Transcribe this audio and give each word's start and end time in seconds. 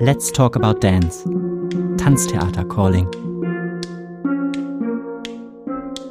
Let's 0.00 0.30
Talk 0.30 0.56
About 0.56 0.80
Dance. 0.80 1.22
Tanztheater 2.00 2.68
Calling. 2.68 3.06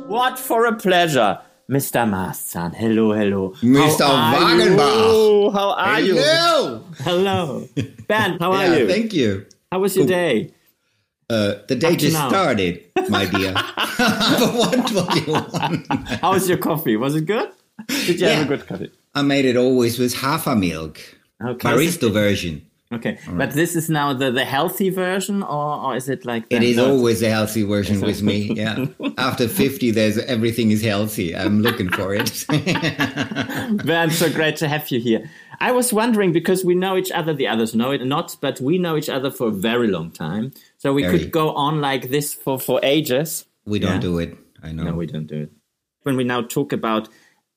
What 0.07 0.37
for 0.39 0.65
a 0.65 0.75
pleasure. 0.75 1.39
Mr. 1.69 2.03
Marszan, 2.09 2.73
hello, 2.73 3.13
hello. 3.13 3.53
Mr. 3.61 4.07
Wagenbach. 4.09 5.53
How 5.53 5.69
are 5.71 5.99
you? 6.01 6.15
Hello. 6.17 6.83
Hello. 6.99 7.67
Bernd, 8.07 8.39
how 8.39 8.51
are 8.53 8.65
Yeah, 8.65 8.77
you? 8.77 8.87
thank 8.87 9.13
you. 9.13 9.45
How 9.71 9.79
was 9.79 9.95
your 9.95 10.07
day? 10.07 10.51
Uh, 11.29 11.55
the 11.67 11.75
day 11.75 11.91
Up 11.93 11.97
just 11.99 12.13
now. 12.15 12.27
started, 12.29 12.85
my 13.09 13.25
dear. 13.25 13.53
but 13.53 14.53
what, 14.55 14.91
what 14.93 15.13
do 15.13 15.19
you 15.21 15.31
want? 15.33 15.85
How 16.21 16.33
was 16.33 16.49
your 16.49 16.57
coffee? 16.57 16.97
Was 16.97 17.15
it 17.15 17.25
good? 17.27 17.51
Did 17.87 18.19
you 18.19 18.27
have 18.27 18.45
a 18.45 18.47
good 18.47 18.65
coffee? 18.67 18.91
I 19.13 19.21
made 19.21 19.45
it 19.45 19.55
always 19.55 19.99
with 19.99 20.15
half 20.15 20.47
a 20.47 20.55
milk, 20.55 20.99
Okay. 21.43 21.69
barista 21.69 22.11
version. 22.11 22.65
Okay. 22.91 23.19
But 23.29 23.51
this 23.51 23.75
is 23.75 23.87
now 23.87 24.13
the, 24.13 24.31
the 24.31 24.43
healthy 24.45 24.89
version, 24.89 25.43
or, 25.43 25.75
or 25.83 25.95
is 25.95 26.09
it 26.09 26.25
like 26.25 26.45
It 26.49 26.59
the- 26.61 26.71
is 26.71 26.77
no, 26.77 26.89
always 26.91 27.21
a 27.21 27.29
healthy 27.29 27.61
version 27.61 28.01
with 28.01 28.23
me. 28.23 28.51
Yeah. 28.55 28.87
After 29.19 29.47
50, 29.47 29.91
there's 29.91 30.17
everything 30.17 30.71
is 30.71 30.81
healthy. 30.81 31.35
I'm 31.35 31.61
looking 31.61 31.89
for 31.89 32.15
it. 32.15 32.45
Bernd, 33.85 34.11
so 34.11 34.31
great 34.31 34.55
to 34.57 34.67
have 34.67 34.89
you 34.89 34.99
here. 34.99 35.29
I 35.59 35.71
was 35.71 35.93
wondering 35.93 36.31
because 36.31 36.65
we 36.65 36.73
know 36.73 36.97
each 36.97 37.11
other, 37.11 37.33
the 37.33 37.47
others 37.47 37.75
know 37.75 37.91
it 37.91 38.03
not, 38.05 38.35
but 38.41 38.59
we 38.59 38.79
know 38.79 38.97
each 38.97 39.09
other 39.09 39.29
for 39.29 39.49
a 39.49 39.51
very 39.51 39.87
long 39.87 40.09
time. 40.09 40.51
So 40.77 40.91
we 40.93 41.03
Very. 41.03 41.19
could 41.19 41.31
go 41.31 41.51
on 41.53 41.81
like 41.81 42.09
this 42.09 42.33
for, 42.33 42.59
for 42.59 42.79
ages. 42.81 43.45
we 43.65 43.77
don't 43.77 43.95
Yeah. 43.95 43.99
do 43.99 44.17
it. 44.19 44.35
I 44.63 44.71
know. 44.71 44.83
No, 44.83 44.93
we 44.93 45.05
don't 45.05 45.27
do 45.27 45.43
it. 45.43 45.51
When 46.03 46.17
we 46.17 46.23
now 46.23 46.41
talk 46.41 46.73
about, 46.73 47.07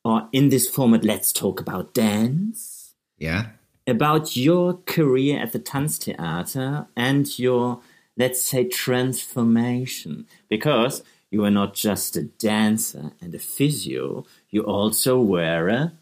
or 0.04 0.28
in 0.32 0.50
this 0.50 0.68
format, 0.68 1.04
let's 1.04 1.32
talk 1.32 1.58
about 1.60 1.94
dance, 1.94 2.94
yeah. 3.18 3.46
About 3.86 4.36
your 4.36 4.74
career 4.86 5.40
at 5.40 5.52
the 5.52 5.58
Tanztheater 5.58 6.86
and 6.96 7.38
your, 7.38 7.80
let's 8.16 8.42
say, 8.42 8.64
transformation. 8.64 10.26
Because 10.48 11.02
you 11.30 11.44
are 11.44 11.50
not 11.50 11.74
just 11.74 12.16
a 12.16 12.22
dancer 12.22 13.12
and 13.20 13.34
a 13.34 13.38
physio, 13.38 14.24
you 14.50 14.62
also 14.62 15.20
were 15.20 15.68
a 15.68 15.92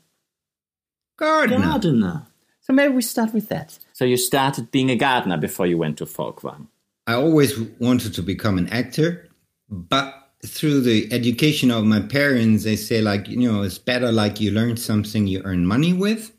Gardener. 1.16 1.58
gardener. 1.58 2.27
So 2.62 2.72
maybe 2.72 2.94
we 2.94 3.02
start 3.02 3.34
with 3.34 3.48
that. 3.48 3.78
So 3.92 4.04
you 4.04 4.16
started 4.16 4.70
being 4.70 4.91
a 4.91 4.97
gardener 4.97 5.36
before 5.36 5.66
you 5.66 5.76
went 5.76 5.98
to 5.98 6.06
Folkwang. 6.06 6.69
I 7.06 7.14
always 7.14 7.58
wanted 7.78 8.14
to 8.14 8.22
become 8.22 8.58
an 8.58 8.69
actor, 8.69 9.28
but 9.69 10.14
through 10.47 10.80
the 10.80 11.12
education 11.12 11.70
of 11.70 11.84
my 11.84 12.00
parents, 12.00 12.64
they 12.64 12.76
say 12.76 13.02
like, 13.02 13.28
you 13.28 13.50
know, 13.50 13.62
it's 13.62 13.78
better 13.78 14.10
like 14.10 14.41
you 14.41 14.50
learn 14.52 14.76
something 14.76 15.26
you 15.26 15.42
earn 15.44 15.66
money 15.66 15.92
with. 15.92 16.32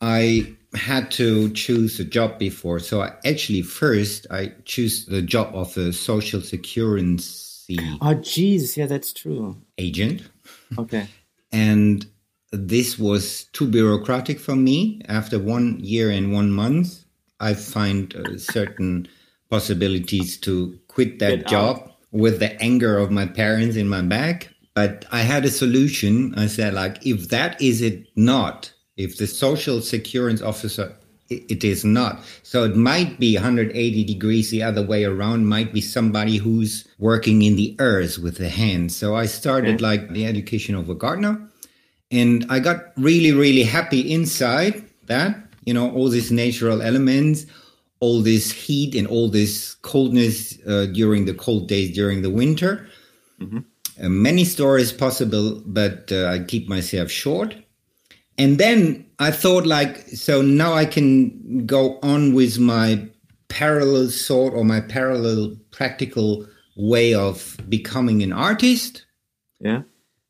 I 0.00 0.56
had 0.74 1.10
to 1.12 1.50
choose 1.50 1.98
a 2.00 2.04
job 2.04 2.38
before. 2.38 2.78
So 2.78 3.02
I 3.02 3.14
actually 3.24 3.62
first 3.62 4.26
I 4.30 4.52
choose 4.64 5.06
the 5.06 5.20
job 5.22 5.54
of 5.54 5.76
a 5.76 5.92
social 5.92 6.40
security 6.40 7.18
Oh, 8.00 8.14
Jesus, 8.14 8.76
yeah, 8.76 8.86
that's 8.86 9.12
true. 9.12 9.56
agent. 9.78 10.22
Okay. 10.78 11.06
And 11.52 12.06
this 12.52 12.98
was 12.98 13.44
too 13.52 13.66
bureaucratic 13.66 14.38
for 14.38 14.56
me. 14.56 15.02
After 15.08 15.38
one 15.38 15.78
year 15.80 16.10
and 16.10 16.32
one 16.32 16.50
month, 16.50 17.04
I 17.38 17.54
find 17.54 18.14
uh, 18.14 18.38
certain 18.38 19.08
possibilities 19.50 20.38
to 20.40 20.78
quit 20.88 21.18
that 21.18 21.38
Get 21.40 21.48
job 21.48 21.90
with 22.12 22.40
the 22.40 22.60
anger 22.60 22.98
of 22.98 23.10
my 23.10 23.26
parents 23.26 23.76
in 23.76 23.88
my 23.88 24.02
back. 24.02 24.52
But 24.74 25.04
I 25.10 25.20
had 25.20 25.44
a 25.44 25.50
solution. 25.50 26.34
I 26.36 26.46
said, 26.46 26.74
like, 26.74 27.04
if 27.04 27.28
that 27.28 27.60
is 27.60 27.82
it 27.82 28.06
not, 28.16 28.72
if 29.04 29.16
the 29.16 29.26
social 29.26 29.80
security 29.80 30.42
officer 30.42 30.92
it 31.30 31.62
is 31.62 31.84
not. 31.84 32.24
So 32.42 32.64
it 32.64 32.74
might 32.74 33.20
be 33.20 33.36
180 33.36 34.02
degrees 34.04 34.50
the 34.50 34.64
other 34.64 34.82
way 34.84 35.04
around, 35.04 35.46
might 35.46 35.72
be 35.72 35.80
somebody 35.80 36.38
who's 36.38 36.88
working 36.98 37.42
in 37.42 37.54
the 37.54 37.76
earth 37.78 38.18
with 38.18 38.38
the 38.38 38.48
hands. 38.48 38.96
So 38.96 39.14
I 39.14 39.26
started 39.26 39.76
Okay. 39.76 39.82
like 39.90 40.12
the 40.12 40.26
education 40.26 40.74
of 40.74 40.90
a 40.90 40.94
gardener. 40.94 41.40
And 42.10 42.44
I 42.50 42.58
got 42.58 42.78
really, 42.96 43.30
really 43.30 43.62
happy 43.62 44.00
inside 44.12 44.82
that, 45.06 45.38
you 45.64 45.72
know, 45.72 45.92
all 45.92 46.08
these 46.08 46.32
natural 46.32 46.82
elements, 46.82 47.46
all 48.00 48.22
this 48.22 48.50
heat 48.50 48.96
and 48.96 49.06
all 49.06 49.28
this 49.30 49.76
coldness 49.82 50.58
uh, 50.66 50.86
during 50.86 51.26
the 51.26 51.34
cold 51.34 51.68
days 51.68 51.94
during 51.94 52.22
the 52.22 52.30
winter. 52.42 52.88
Uh, 53.40 54.08
many 54.08 54.44
stories 54.44 54.90
possible, 54.92 55.62
but 55.64 56.10
uh, 56.10 56.26
I 56.26 56.40
keep 56.40 56.68
myself 56.68 57.08
short. 57.08 57.54
And 58.40 58.56
then 58.56 59.04
I 59.18 59.30
thought, 59.32 59.66
like, 59.66 59.98
so 60.08 60.40
now 60.40 60.72
I 60.72 60.86
can 60.86 61.66
go 61.66 61.98
on 62.02 62.32
with 62.32 62.58
my 62.58 63.06
parallel 63.48 64.08
sort 64.08 64.54
or 64.54 64.64
my 64.64 64.80
parallel 64.80 65.56
practical 65.72 66.46
way 66.76 67.12
of 67.12 67.58
becoming 67.68 68.22
an 68.22 68.32
artist 68.32 69.04
Yeah. 69.58 69.82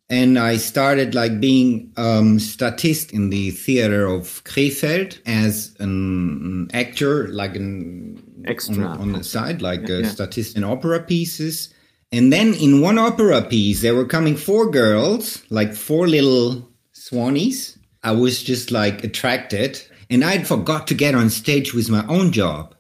and 0.09 0.38
I 0.38 0.56
started 0.56 1.15
like 1.15 1.38
being 1.38 1.93
um, 1.97 2.41
statist 2.41 3.12
in 3.12 3.31
the 3.31 3.53
theater 3.53 4.06
of 4.06 4.43
Krefeld 4.44 5.20
as 5.26 5.76
an 5.78 6.69
actor, 6.72 7.28
like 7.28 7.54
an 7.54 8.19
Extra. 8.44 8.87
on, 8.87 9.00
on 9.00 9.12
the 9.12 9.22
side, 9.22 9.62
like 9.62 9.88
a 9.88 10.00
yeah. 10.00 10.09
statist 10.09 10.56
in 10.56 10.65
opera 10.65 11.00
pieces. 11.00 11.72
And 12.10 12.32
then 12.32 12.54
in 12.54 12.81
one 12.81 12.99
opera 12.99 13.43
piece, 13.43 13.82
there 13.82 13.94
were 13.94 14.06
coming 14.16 14.37
four 14.37 14.69
girls, 14.70 15.44
like 15.50 15.75
four 15.75 16.09
little 16.09 16.69
swannies. 16.93 17.76
I 18.03 18.12
was 18.12 18.43
just 18.43 18.71
like 18.71 19.05
attracted, 19.05 19.81
and 20.09 20.25
I'd 20.25 20.47
forgot 20.47 20.87
to 20.88 20.94
get 20.94 21.15
on 21.15 21.31
stage 21.31 21.75
with 21.75 21.88
my 21.91 22.05
own 22.06 22.33
job. 22.33 22.75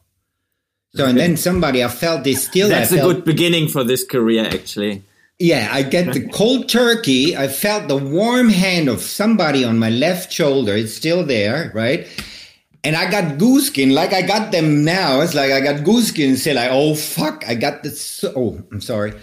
So 0.94 1.06
and 1.06 1.16
then 1.18 1.36
somebody, 1.36 1.84
I 1.84 1.88
felt 1.88 2.24
this 2.24 2.44
still. 2.44 2.68
That's 2.68 2.92
I 2.92 2.96
a 2.96 2.98
felt, 3.00 3.14
good 3.16 3.24
beginning 3.24 3.68
for 3.68 3.84
this 3.84 4.02
career, 4.04 4.44
actually. 4.44 5.04
yeah, 5.38 5.68
I 5.70 5.82
get 5.82 6.12
the 6.12 6.26
cold 6.32 6.68
turkey. 6.68 7.36
I 7.36 7.46
felt 7.48 7.86
the 7.88 7.96
warm 7.96 8.48
hand 8.48 8.88
of 8.88 9.00
somebody 9.00 9.62
on 9.64 9.78
my 9.78 9.90
left 9.90 10.32
shoulder. 10.32 10.74
It's 10.74 10.92
still 10.94 11.24
there, 11.24 11.70
right? 11.74 12.08
And 12.82 12.96
I 12.96 13.10
got 13.10 13.36
goose 13.38 13.66
skin, 13.66 13.90
like 13.90 14.12
I 14.14 14.22
got 14.22 14.52
them 14.52 14.84
now. 14.84 15.20
It's 15.20 15.34
like 15.34 15.52
I 15.52 15.60
got 15.60 15.84
goose 15.84 16.08
skin 16.08 16.30
and 16.30 16.38
say 16.38 16.54
like, 16.54 16.70
oh 16.72 16.94
fuck, 16.94 17.44
I 17.46 17.54
got 17.54 17.82
this. 17.82 18.24
Oh, 18.24 18.60
I'm 18.72 18.80
sorry. 18.80 19.12
I- 19.12 19.16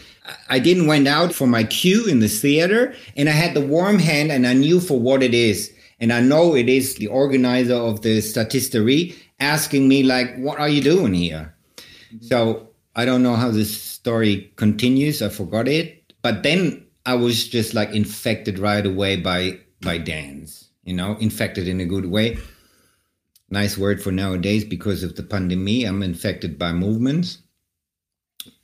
I 0.49 0.59
didn't 0.59 0.87
went 0.87 1.07
out 1.07 1.33
for 1.33 1.47
my 1.47 1.63
cue 1.63 2.05
in 2.05 2.19
the 2.19 2.27
theater 2.27 2.93
and 3.15 3.29
I 3.29 3.31
had 3.31 3.53
the 3.53 3.61
warm 3.65 3.97
hand 3.97 4.29
and 4.31 4.45
I 4.45 4.53
knew 4.53 4.79
for 4.81 4.99
what 4.99 5.23
it 5.23 5.33
is. 5.33 5.71
And 5.99 6.13
I 6.13 6.21
know 6.21 6.55
it 6.55 6.69
is 6.69 6.95
the 6.95 7.07
organizer 7.07 7.75
of 7.75 8.01
the 8.01 8.19
statistery 8.19 9.15
asking 9.39 9.87
me 9.87 10.03
like, 10.03 10.35
what 10.37 10.59
are 10.59 10.69
you 10.69 10.81
doing 10.81 11.13
here? 11.13 11.55
Mm-hmm. 12.13 12.25
So 12.25 12.69
I 12.95 13.05
don't 13.05 13.23
know 13.23 13.35
how 13.35 13.51
this 13.51 13.79
story 13.81 14.51
continues. 14.55 15.21
I 15.21 15.29
forgot 15.29 15.67
it. 15.67 16.13
But 16.21 16.43
then 16.43 16.85
I 17.05 17.15
was 17.15 17.47
just 17.47 17.73
like 17.73 17.91
infected 17.91 18.59
right 18.59 18.85
away 18.85 19.15
by 19.17 19.59
by 19.81 19.97
dance. 19.97 20.69
You 20.83 20.93
know, 20.93 21.17
infected 21.19 21.67
in 21.67 21.79
a 21.81 21.85
good 21.85 22.05
way. 22.05 22.37
Nice 23.49 23.77
word 23.77 24.01
for 24.01 24.11
nowadays 24.11 24.65
because 24.65 25.03
of 25.03 25.15
the 25.15 25.23
pandemic. 25.23 25.85
I'm 25.85 26.03
infected 26.03 26.59
by 26.59 26.73
movements. 26.73 27.39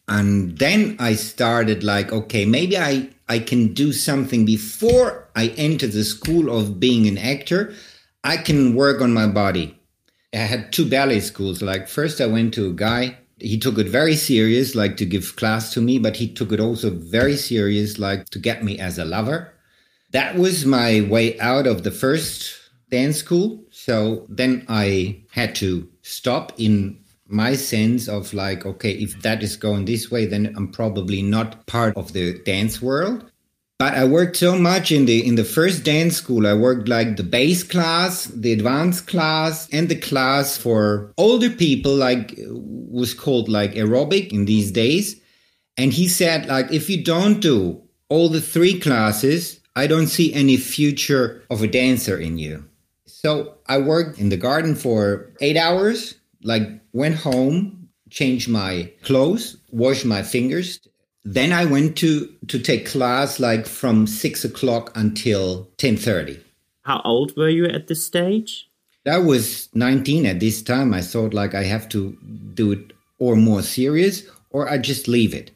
And 0.07 0.57
then 0.57 0.97
I 0.99 1.15
started 1.15 1.83
like, 1.83 2.11
okay, 2.11 2.45
maybe 2.45 2.77
I, 2.77 3.09
I 3.29 3.39
can 3.39 3.73
do 3.73 3.93
something 3.93 4.45
before 4.45 5.29
I 5.35 5.47
enter 5.57 5.87
the 5.87 6.03
school 6.03 6.55
of 6.55 6.79
being 6.79 7.07
an 7.07 7.17
actor. 7.17 7.73
I 8.23 8.37
can 8.37 8.75
work 8.75 9.01
on 9.01 9.13
my 9.13 9.27
body. 9.27 9.79
I 10.33 10.37
had 10.37 10.73
two 10.73 10.89
ballet 10.89 11.19
schools. 11.19 11.61
Like 11.61 11.87
first 11.87 12.19
I 12.19 12.25
went 12.25 12.53
to 12.55 12.67
a 12.67 12.73
guy, 12.73 13.17
he 13.39 13.57
took 13.57 13.77
it 13.77 13.87
very 13.87 14.15
serious, 14.15 14.73
like 14.73 14.97
to 14.97 15.05
give 15.05 15.35
class 15.35 15.73
to 15.73 15.81
me, 15.81 15.99
but 15.99 16.15
he 16.15 16.31
took 16.31 16.51
it 16.51 16.59
also 16.59 16.89
very 16.89 17.35
serious, 17.35 17.99
like 17.99 18.29
to 18.29 18.39
get 18.39 18.63
me 18.63 18.79
as 18.79 18.97
a 18.97 19.05
lover. 19.05 19.53
That 20.11 20.35
was 20.35 20.65
my 20.65 21.01
way 21.01 21.39
out 21.39 21.67
of 21.67 21.83
the 21.83 21.91
first 21.91 22.55
dance 22.89 23.17
school. 23.17 23.63
So 23.71 24.25
then 24.29 24.65
I 24.69 25.23
had 25.31 25.55
to 25.55 25.89
stop 26.03 26.53
in 26.57 27.02
my 27.33 27.55
sense 27.55 28.07
of 28.07 28.33
like, 28.33 28.65
okay, 28.65 28.91
if 28.91 29.21
that 29.23 29.43
is 29.43 29.55
going 29.55 29.85
this 29.85 30.09
way, 30.09 30.25
then 30.25 30.53
I'm 30.55 30.71
probably 30.71 31.21
not 31.21 31.65
part 31.65 31.97
of 31.97 32.13
the 32.13 32.39
dance 32.39 32.81
world. 32.81 33.29
But 33.79 33.95
I 33.95 34.05
worked 34.05 34.37
so 34.37 34.57
much 34.57 34.91
in 34.91 35.05
the 35.05 35.27
in 35.27 35.35
the 35.35 35.43
first 35.43 35.83
dance 35.83 36.15
school. 36.15 36.47
I 36.47 36.53
worked 36.53 36.87
like 36.87 37.17
the 37.17 37.23
base 37.23 37.63
class, 37.63 38.25
the 38.25 38.53
advanced 38.53 39.07
class, 39.07 39.67
and 39.73 39.89
the 39.89 39.99
class 39.99 40.55
for 40.55 41.11
older 41.17 41.49
people, 41.49 41.95
like 41.95 42.33
was 42.37 43.13
called 43.13 43.49
like 43.49 43.73
aerobic 43.73 44.31
in 44.31 44.45
these 44.45 44.71
days. 44.71 45.19
And 45.75 45.91
he 45.91 46.07
said, 46.07 46.45
like, 46.45 46.71
if 46.71 46.89
you 46.89 47.03
don't 47.03 47.39
do 47.39 47.81
all 48.07 48.29
the 48.29 48.41
three 48.41 48.79
classes, 48.79 49.59
I 49.75 49.87
don't 49.87 50.07
see 50.07 50.33
any 50.33 50.55
future 50.55 51.43
of 51.49 51.63
a 51.63 51.67
dancer 51.67 52.17
in 52.17 52.37
you. 52.37 52.63
So 53.05 53.55
I 53.67 53.79
worked 53.79 54.19
in 54.19 54.29
the 54.29 54.37
garden 54.37 54.75
for 54.75 55.33
eight 55.41 55.57
hours, 55.57 56.15
like 56.43 56.67
went 56.91 57.15
home, 57.15 57.89
changed 58.09 58.49
my 58.49 58.91
clothes, 59.03 59.57
washed 59.71 60.05
my 60.05 60.23
fingers. 60.23 60.79
Then 61.23 61.51
I 61.51 61.65
went 61.65 61.97
to 61.97 62.33
to 62.47 62.59
take 62.59 62.85
class 62.85 63.39
like 63.39 63.65
from 63.65 64.07
six 64.07 64.43
o'clock 64.43 64.91
until 64.95 65.69
ten 65.77 65.97
thirty. 65.97 66.39
How 66.83 67.01
old 67.05 67.35
were 67.37 67.49
you 67.49 67.65
at 67.65 67.87
this 67.87 68.05
stage? 68.05 68.67
I 69.05 69.17
was 69.17 69.67
19 69.73 70.25
at 70.25 70.39
this 70.39 70.61
time. 70.61 70.93
I 70.93 71.01
thought 71.01 71.33
like 71.33 71.53
I 71.53 71.63
have 71.63 71.89
to 71.89 72.17
do 72.53 72.71
it 72.71 72.93
or 73.19 73.35
more 73.35 73.61
serious 73.61 74.23
or 74.49 74.69
I 74.69 74.77
just 74.77 75.07
leave 75.07 75.33
it. 75.33 75.51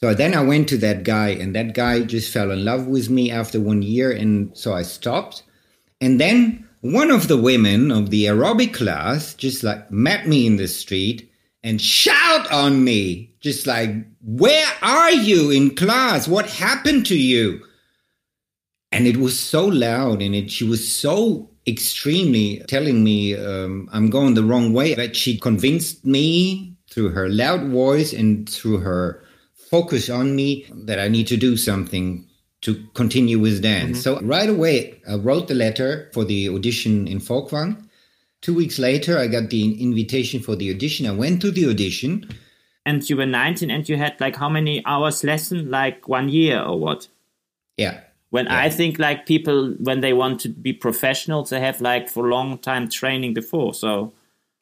So 0.00 0.14
then 0.14 0.34
I 0.34 0.42
went 0.42 0.68
to 0.68 0.78
that 0.78 1.04
guy 1.04 1.28
and 1.28 1.54
that 1.54 1.74
guy 1.74 2.02
just 2.02 2.32
fell 2.32 2.50
in 2.50 2.64
love 2.64 2.86
with 2.86 3.10
me 3.10 3.30
after 3.30 3.60
one 3.60 3.82
year. 3.82 4.10
And 4.10 4.56
so 4.56 4.72
I 4.72 4.82
stopped. 4.82 5.42
And 6.00 6.20
then 6.20 6.63
one 6.84 7.10
of 7.10 7.28
the 7.28 7.38
women 7.38 7.90
of 7.90 8.10
the 8.10 8.26
aerobic 8.26 8.74
class 8.74 9.32
just 9.32 9.62
like 9.62 9.90
met 9.90 10.28
me 10.28 10.46
in 10.46 10.56
the 10.56 10.68
street 10.68 11.32
and 11.62 11.80
shout 11.80 12.52
on 12.52 12.84
me, 12.84 13.34
just 13.40 13.66
like, 13.66 13.88
where 14.22 14.70
are 14.82 15.12
you 15.12 15.50
in 15.50 15.74
class? 15.74 16.28
What 16.28 16.46
happened 16.46 17.06
to 17.06 17.18
you? 17.18 17.64
And 18.92 19.06
it 19.06 19.16
was 19.16 19.40
so 19.40 19.64
loud 19.64 20.20
and 20.20 20.34
it, 20.34 20.50
she 20.50 20.64
was 20.64 20.86
so 20.86 21.48
extremely 21.66 22.58
telling 22.68 23.02
me 23.02 23.34
um, 23.34 23.88
I'm 23.90 24.10
going 24.10 24.34
the 24.34 24.44
wrong 24.44 24.74
way. 24.74 24.92
That 24.92 25.16
she 25.16 25.38
convinced 25.38 26.04
me 26.04 26.76
through 26.90 27.08
her 27.12 27.30
loud 27.30 27.64
voice 27.68 28.12
and 28.12 28.46
through 28.46 28.80
her 28.80 29.24
focus 29.70 30.10
on 30.10 30.36
me 30.36 30.66
that 30.70 30.98
I 30.98 31.08
need 31.08 31.28
to 31.28 31.38
do 31.38 31.56
something 31.56 32.28
to 32.64 32.82
continue 32.94 33.38
with 33.38 33.62
dance. 33.62 33.98
Mm-hmm. 33.98 34.18
So 34.18 34.20
right 34.26 34.48
away, 34.48 35.00
I 35.06 35.16
wrote 35.16 35.48
the 35.48 35.54
letter 35.54 36.10
for 36.14 36.24
the 36.24 36.48
audition 36.48 37.06
in 37.06 37.20
Folkwang. 37.20 37.88
Two 38.40 38.54
weeks 38.54 38.78
later, 38.78 39.18
I 39.18 39.26
got 39.26 39.50
the 39.50 39.80
invitation 39.82 40.42
for 40.42 40.56
the 40.56 40.70
audition. 40.74 41.06
I 41.06 41.12
went 41.12 41.42
to 41.42 41.50
the 41.50 41.68
audition. 41.68 42.28
And 42.86 43.08
you 43.08 43.18
were 43.18 43.26
19 43.26 43.70
and 43.70 43.86
you 43.88 43.96
had 43.98 44.18
like 44.18 44.36
how 44.36 44.48
many 44.48 44.82
hours 44.86 45.22
lesson? 45.24 45.70
Like 45.70 46.08
one 46.08 46.30
year 46.30 46.60
or 46.62 46.78
what? 46.78 47.06
Yeah. 47.76 48.00
When 48.30 48.46
yeah. 48.46 48.58
I 48.58 48.70
think 48.70 48.98
like 48.98 49.26
people 49.26 49.74
when 49.78 50.00
they 50.00 50.14
want 50.14 50.40
to 50.40 50.48
be 50.48 50.72
professionals, 50.72 51.50
they 51.50 51.60
have 51.60 51.82
like 51.82 52.08
for 52.08 52.28
long 52.28 52.58
time 52.58 52.88
training 52.88 53.34
before. 53.34 53.74
So 53.74 54.12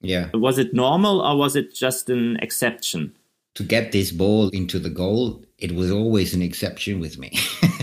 yeah, 0.01 0.29
was 0.35 0.59
it 0.59 0.75
normal 0.75 1.21
or 1.21 1.39
was 1.39 1.55
it 1.57 1.73
just 1.73 2.11
an 2.11 2.37
exception? 2.43 3.15
To 3.55 3.63
get 3.63 3.93
this 3.93 4.11
ball 4.11 4.49
into 4.49 4.79
the 4.79 4.91
goal, 4.91 5.43
it 5.59 5.73
was 5.73 5.91
always 5.91 6.35
an 6.35 6.43
exception 6.43 7.01
with 7.01 7.19
me. 7.19 7.39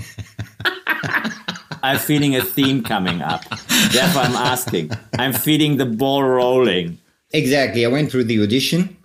I'm 1.83 1.99
feeling 1.99 2.35
a 2.35 2.41
theme 2.41 2.83
coming 2.83 3.21
up. 3.21 3.43
Therefore, 3.91 4.23
I'm 4.23 4.35
asking. 4.35 4.91
I'm 5.17 5.33
feeling 5.33 5.77
the 5.77 5.85
ball 5.85 6.23
rolling. 6.23 6.97
Exactly. 7.31 7.85
I 7.85 7.89
went 7.89 8.11
through 8.11 8.25
the 8.25 8.41
audition. 8.41 8.97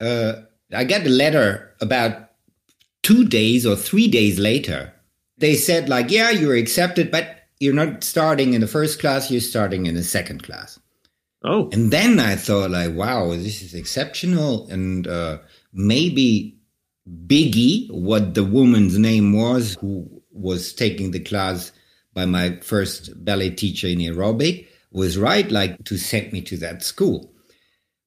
Uh, 0.00 0.42
I 0.72 0.84
got 0.84 1.06
a 1.06 1.10
letter 1.10 1.74
about 1.80 2.30
two 3.02 3.24
days 3.24 3.64
or 3.64 3.76
three 3.76 4.08
days 4.08 4.38
later 4.38 4.92
they 5.38 5.54
said 5.54 5.88
like, 5.88 6.10
yeah, 6.10 6.30
you're 6.30 6.56
accepted, 6.56 7.10
but 7.10 7.44
you're 7.60 7.74
not 7.74 8.04
starting 8.04 8.54
in 8.54 8.60
the 8.60 8.66
first 8.66 9.00
class, 9.00 9.30
you're 9.30 9.40
starting 9.40 9.86
in 9.86 9.94
the 9.94 10.02
second 10.02 10.42
class. 10.42 10.78
Oh. 11.44 11.68
And 11.72 11.90
then 11.90 12.18
I 12.18 12.36
thought 12.36 12.70
like, 12.70 12.94
wow, 12.94 13.30
this 13.30 13.62
is 13.62 13.74
exceptional. 13.74 14.68
And 14.68 15.06
uh, 15.06 15.38
maybe 15.72 16.58
Biggie, 17.26 17.90
what 17.90 18.34
the 18.34 18.44
woman's 18.44 18.98
name 18.98 19.32
was, 19.32 19.76
who 19.80 20.22
was 20.32 20.72
taking 20.72 21.10
the 21.10 21.20
class 21.20 21.72
by 22.16 22.24
my 22.24 22.56
first 22.62 23.24
ballet 23.24 23.50
teacher 23.50 23.86
in 23.86 23.98
aerobic, 23.98 24.66
was 24.90 25.18
right, 25.18 25.48
like 25.52 25.84
to 25.84 25.98
send 25.98 26.32
me 26.32 26.40
to 26.40 26.56
that 26.56 26.82
school. 26.82 27.30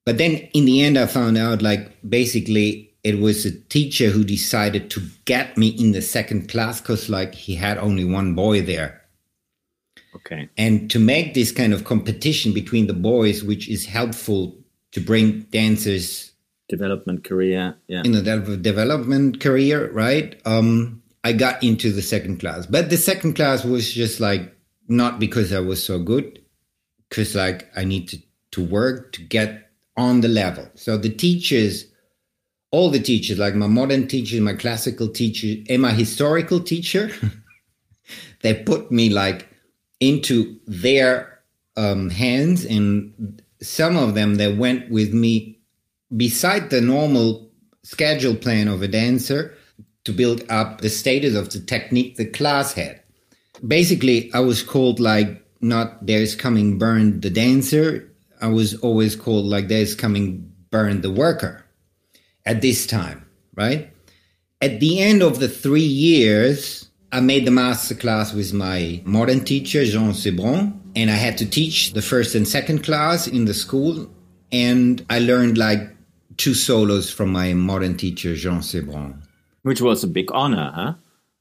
But 0.04 0.18
then 0.18 0.32
in 0.52 0.64
the 0.64 0.82
end, 0.82 0.98
I 0.98 1.06
found 1.06 1.38
out 1.38 1.62
like 1.62 1.96
basically 2.06 2.92
it 3.04 3.20
was 3.20 3.46
a 3.46 3.58
teacher 3.68 4.10
who 4.10 4.24
decided 4.24 4.90
to 4.90 5.00
get 5.24 5.56
me 5.56 5.68
in 5.68 5.92
the 5.92 6.02
second 6.02 6.48
class 6.48 6.80
because 6.80 7.08
like 7.08 7.34
he 7.34 7.54
had 7.54 7.78
only 7.78 8.04
one 8.04 8.34
boy 8.34 8.60
there. 8.60 9.00
Okay. 10.16 10.48
And 10.58 10.90
to 10.90 10.98
make 10.98 11.34
this 11.34 11.52
kind 11.52 11.72
of 11.72 11.84
competition 11.84 12.52
between 12.52 12.88
the 12.88 12.94
boys 12.94 13.44
which 13.44 13.68
is 13.68 13.86
helpful 13.86 14.58
to 14.92 15.00
bring 15.00 15.42
dancers 15.52 16.32
development 16.68 17.24
career 17.24 17.76
yeah. 17.88 18.02
in 18.04 18.14
a 18.14 18.22
de- 18.22 18.56
development 18.56 19.40
career 19.40 19.90
right 19.92 20.40
um 20.46 21.02
i 21.24 21.32
got 21.32 21.62
into 21.62 21.92
the 21.92 22.02
second 22.02 22.40
class. 22.40 22.66
But 22.66 22.90
the 22.90 22.96
second 22.96 23.34
class 23.34 23.64
was 23.64 23.92
just 23.92 24.20
like 24.20 24.54
not 24.88 25.20
because 25.20 25.52
i 25.52 25.60
was 25.60 25.84
so 25.84 25.98
good 25.98 26.40
because 27.08 27.34
like 27.34 27.70
i 27.76 27.84
need 27.84 28.08
to, 28.08 28.18
to 28.52 28.64
work 28.64 29.12
to 29.12 29.22
get 29.22 29.70
on 29.96 30.20
the 30.20 30.28
level. 30.28 30.68
So 30.74 30.96
the 30.96 31.10
teachers 31.10 31.86
all 32.72 32.90
the 32.90 33.00
teachers, 33.00 33.38
like 33.38 33.54
my 33.54 33.66
modern 33.66 34.06
teacher, 34.06 34.40
my 34.40 34.54
classical 34.54 35.08
teacher, 35.08 35.62
and 35.68 35.82
my 35.82 35.92
historical 35.92 36.60
teacher, 36.60 37.10
they 38.42 38.54
put 38.54 38.92
me 38.92 39.10
like 39.10 39.48
into 39.98 40.58
their 40.66 41.40
um, 41.76 42.10
hands, 42.10 42.64
and 42.64 43.42
some 43.60 43.96
of 43.96 44.14
them 44.14 44.36
they 44.36 44.52
went 44.52 44.90
with 44.90 45.12
me 45.12 45.58
beside 46.16 46.70
the 46.70 46.80
normal 46.80 47.50
schedule 47.82 48.34
plan 48.34 48.68
of 48.68 48.82
a 48.82 48.88
dancer 48.88 49.56
to 50.10 50.16
build 50.16 50.44
up 50.50 50.80
the 50.80 50.90
status 50.90 51.36
of 51.36 51.50
the 51.50 51.60
technique 51.60 52.16
the 52.16 52.26
class 52.26 52.72
had. 52.72 53.00
Basically, 53.66 54.32
I 54.34 54.40
was 54.40 54.62
called 54.62 54.98
like 54.98 55.46
not 55.60 56.06
there's 56.06 56.34
coming 56.34 56.78
Bernd 56.78 57.22
the 57.22 57.30
dancer. 57.30 58.10
I 58.40 58.48
was 58.48 58.74
always 58.76 59.14
called 59.14 59.44
like 59.44 59.68
there's 59.68 59.94
coming 59.94 60.52
Bernd 60.70 61.02
the 61.02 61.10
worker 61.10 61.64
at 62.44 62.62
this 62.62 62.86
time, 62.86 63.26
right? 63.54 63.92
At 64.60 64.80
the 64.80 65.00
end 65.00 65.22
of 65.22 65.38
the 65.38 65.48
three 65.48 65.80
years, 65.80 66.88
I 67.12 67.20
made 67.20 67.46
the 67.46 67.50
master 67.50 67.94
class 67.94 68.32
with 68.32 68.52
my 68.52 69.02
modern 69.04 69.44
teacher, 69.44 69.84
Jean 69.84 70.12
Cébron, 70.12 70.78
and 70.96 71.10
I 71.10 71.14
had 71.14 71.38
to 71.38 71.48
teach 71.48 71.92
the 71.92 72.02
first 72.02 72.34
and 72.34 72.46
second 72.46 72.82
class 72.82 73.26
in 73.26 73.44
the 73.44 73.54
school. 73.54 74.10
And 74.52 75.04
I 75.10 75.18
learned 75.20 75.58
like 75.58 75.90
two 76.36 76.54
solos 76.54 77.10
from 77.10 77.30
my 77.30 77.52
modern 77.54 77.96
teacher, 77.96 78.34
Jean 78.34 78.60
Cébron. 78.60 79.22
Which 79.62 79.80
was 79.80 80.02
a 80.02 80.08
big 80.08 80.30
honor, 80.32 80.72
huh? 80.74 80.94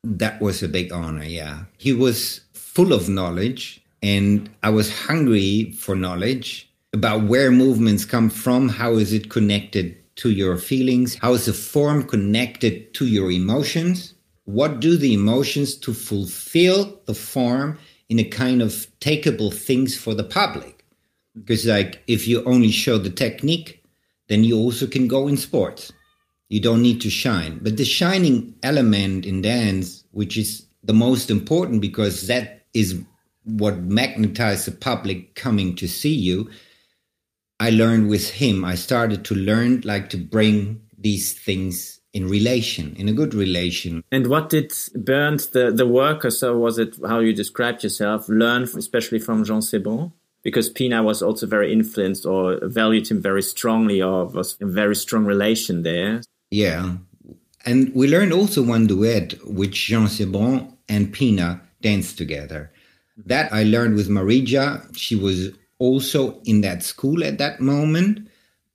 That 0.03 0.41
was 0.41 0.63
a 0.63 0.67
big 0.67 0.91
honor, 0.91 1.23
yeah. 1.23 1.65
He 1.77 1.93
was 1.93 2.41
full 2.53 2.93
of 2.93 3.09
knowledge, 3.09 3.81
and 4.01 4.49
I 4.63 4.69
was 4.69 5.05
hungry 5.07 5.71
for 5.71 5.95
knowledge 5.95 6.69
about 6.93 7.23
where 7.23 7.51
movements 7.51 8.05
come 8.05 8.29
from, 8.29 8.69
how 8.69 8.93
is 8.93 9.13
it 9.13 9.29
connected 9.29 9.95
to 10.17 10.31
your 10.31 10.57
feelings? 10.57 11.15
How 11.15 11.33
is 11.33 11.45
the 11.45 11.53
form 11.53 12.03
connected 12.03 12.93
to 12.95 13.05
your 13.05 13.31
emotions? 13.31 14.13
What 14.45 14.79
do 14.79 14.97
the 14.97 15.13
emotions 15.13 15.75
to 15.75 15.93
fulfill 15.93 16.99
the 17.05 17.13
form 17.13 17.77
in 18.09 18.19
a 18.19 18.23
kind 18.23 18.61
of 18.61 18.87
takeable 18.99 19.53
things 19.53 19.95
for 19.95 20.13
the 20.13 20.23
public? 20.23 20.83
Because 21.35 21.65
like 21.65 22.03
if 22.07 22.27
you 22.27 22.43
only 22.45 22.71
show 22.71 22.97
the 22.97 23.11
technique, 23.11 23.83
then 24.27 24.43
you 24.43 24.57
also 24.57 24.87
can 24.87 25.07
go 25.07 25.27
in 25.27 25.37
sports. 25.37 25.93
You 26.49 26.59
don't 26.59 26.81
need 26.81 27.01
to 27.01 27.09
shine. 27.09 27.59
But 27.61 27.77
the 27.77 27.85
shining 27.85 28.55
element 28.63 29.25
in 29.25 29.41
dance, 29.41 30.03
which 30.11 30.37
is 30.37 30.65
the 30.83 30.93
most 30.93 31.29
important 31.29 31.81
because 31.81 32.27
that 32.27 32.65
is 32.73 33.01
what 33.43 33.87
magnetizes 33.87 34.65
the 34.65 34.71
public 34.71 35.35
coming 35.35 35.75
to 35.75 35.87
see 35.87 36.13
you, 36.13 36.49
I 37.59 37.69
learned 37.71 38.09
with 38.09 38.29
him. 38.29 38.65
I 38.65 38.75
started 38.75 39.25
to 39.25 39.35
learn 39.35 39.81
like 39.83 40.09
to 40.09 40.17
bring 40.17 40.81
these 40.97 41.33
things 41.33 41.99
in 42.13 42.27
relation, 42.27 42.95
in 42.95 43.07
a 43.07 43.13
good 43.13 43.33
relation. 43.33 44.03
And 44.11 44.27
what 44.27 44.49
did 44.49 44.73
Bernd, 44.95 45.41
the, 45.53 45.71
the 45.71 45.87
worker, 45.87 46.31
so 46.31 46.57
was 46.57 46.79
it 46.79 46.95
how 47.07 47.19
you 47.19 47.33
described 47.33 47.83
yourself, 47.83 48.27
learn 48.27 48.63
especially 48.63 49.19
from 49.19 49.43
Jean 49.43 49.59
Cébron? 49.59 50.11
Because 50.41 50.69
Pina 50.69 51.03
was 51.03 51.21
also 51.21 51.45
very 51.45 51.71
influenced 51.71 52.25
or 52.25 52.59
valued 52.63 53.09
him 53.09 53.21
very 53.21 53.43
strongly 53.43 54.01
or 54.01 54.25
was 54.25 54.57
a 54.61 54.65
very 54.65 54.95
strong 54.95 55.25
relation 55.25 55.83
there. 55.83 56.21
Yeah. 56.51 56.97
And 57.65 57.93
we 57.93 58.07
learned 58.07 58.33
also 58.33 58.61
one 58.61 58.87
duet 58.87 59.33
which 59.45 59.85
Jean 59.87 60.07
Cébron 60.07 60.75
and 60.87 61.13
Pina 61.13 61.61
danced 61.81 62.17
together. 62.17 62.71
That 63.25 63.51
I 63.51 63.63
learned 63.63 63.95
with 63.95 64.09
Marija. 64.09 64.87
She 64.93 65.15
was 65.15 65.51
also 65.79 66.41
in 66.45 66.61
that 66.61 66.83
school 66.83 67.23
at 67.23 67.37
that 67.37 67.59
moment 67.59 68.27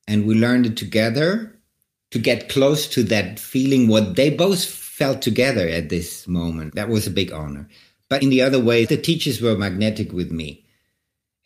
and 0.08 0.26
we 0.26 0.34
learned 0.34 0.66
it 0.66 0.76
together 0.76 1.58
to 2.10 2.18
get 2.18 2.48
close 2.48 2.88
to 2.88 3.02
that 3.04 3.38
feeling 3.38 3.88
what 3.88 4.16
they 4.16 4.30
both 4.30 4.64
felt 4.64 5.22
together 5.22 5.68
at 5.68 5.90
this 5.90 6.26
moment 6.26 6.74
that 6.74 6.88
was 6.88 7.06
a 7.06 7.10
big 7.10 7.32
honor 7.32 7.68
but 8.08 8.22
in 8.22 8.30
the 8.30 8.40
other 8.40 8.60
way 8.60 8.84
the 8.84 8.96
teachers 8.96 9.40
were 9.40 9.56
magnetic 9.56 10.12
with 10.12 10.30
me 10.30 10.64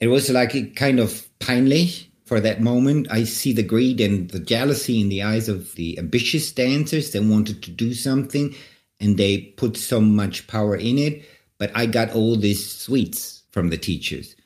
it 0.01 0.07
was 0.07 0.31
like 0.31 0.77
kind 0.77 1.01
of 1.01 1.27
peinlich 1.41 2.08
for 2.29 2.41
that 2.41 2.61
moment 2.61 3.11
i 3.11 3.25
see 3.25 3.53
the 3.53 3.63
greed 3.63 4.01
and 4.01 4.31
the 4.31 4.39
jealousy 4.39 5.01
in 5.01 5.09
the 5.09 5.23
eyes 5.23 5.49
of 5.49 5.75
the 5.75 5.99
ambitious 5.99 6.53
dancers 6.53 7.11
they 7.11 7.21
wanted 7.21 7.63
to 7.63 7.71
do 7.71 7.95
something 7.95 8.55
and 9.01 9.17
they 9.17 9.39
put 9.57 9.77
so 9.77 10.01
much 10.01 10.47
power 10.47 10.77
in 10.77 10.99
it 10.99 11.25
but 11.59 11.71
i 11.75 11.87
got 11.87 12.15
all 12.15 12.37
these 12.37 12.65
sweets 12.71 13.43
from 13.51 13.71
the 13.71 13.79
teachers 13.79 14.37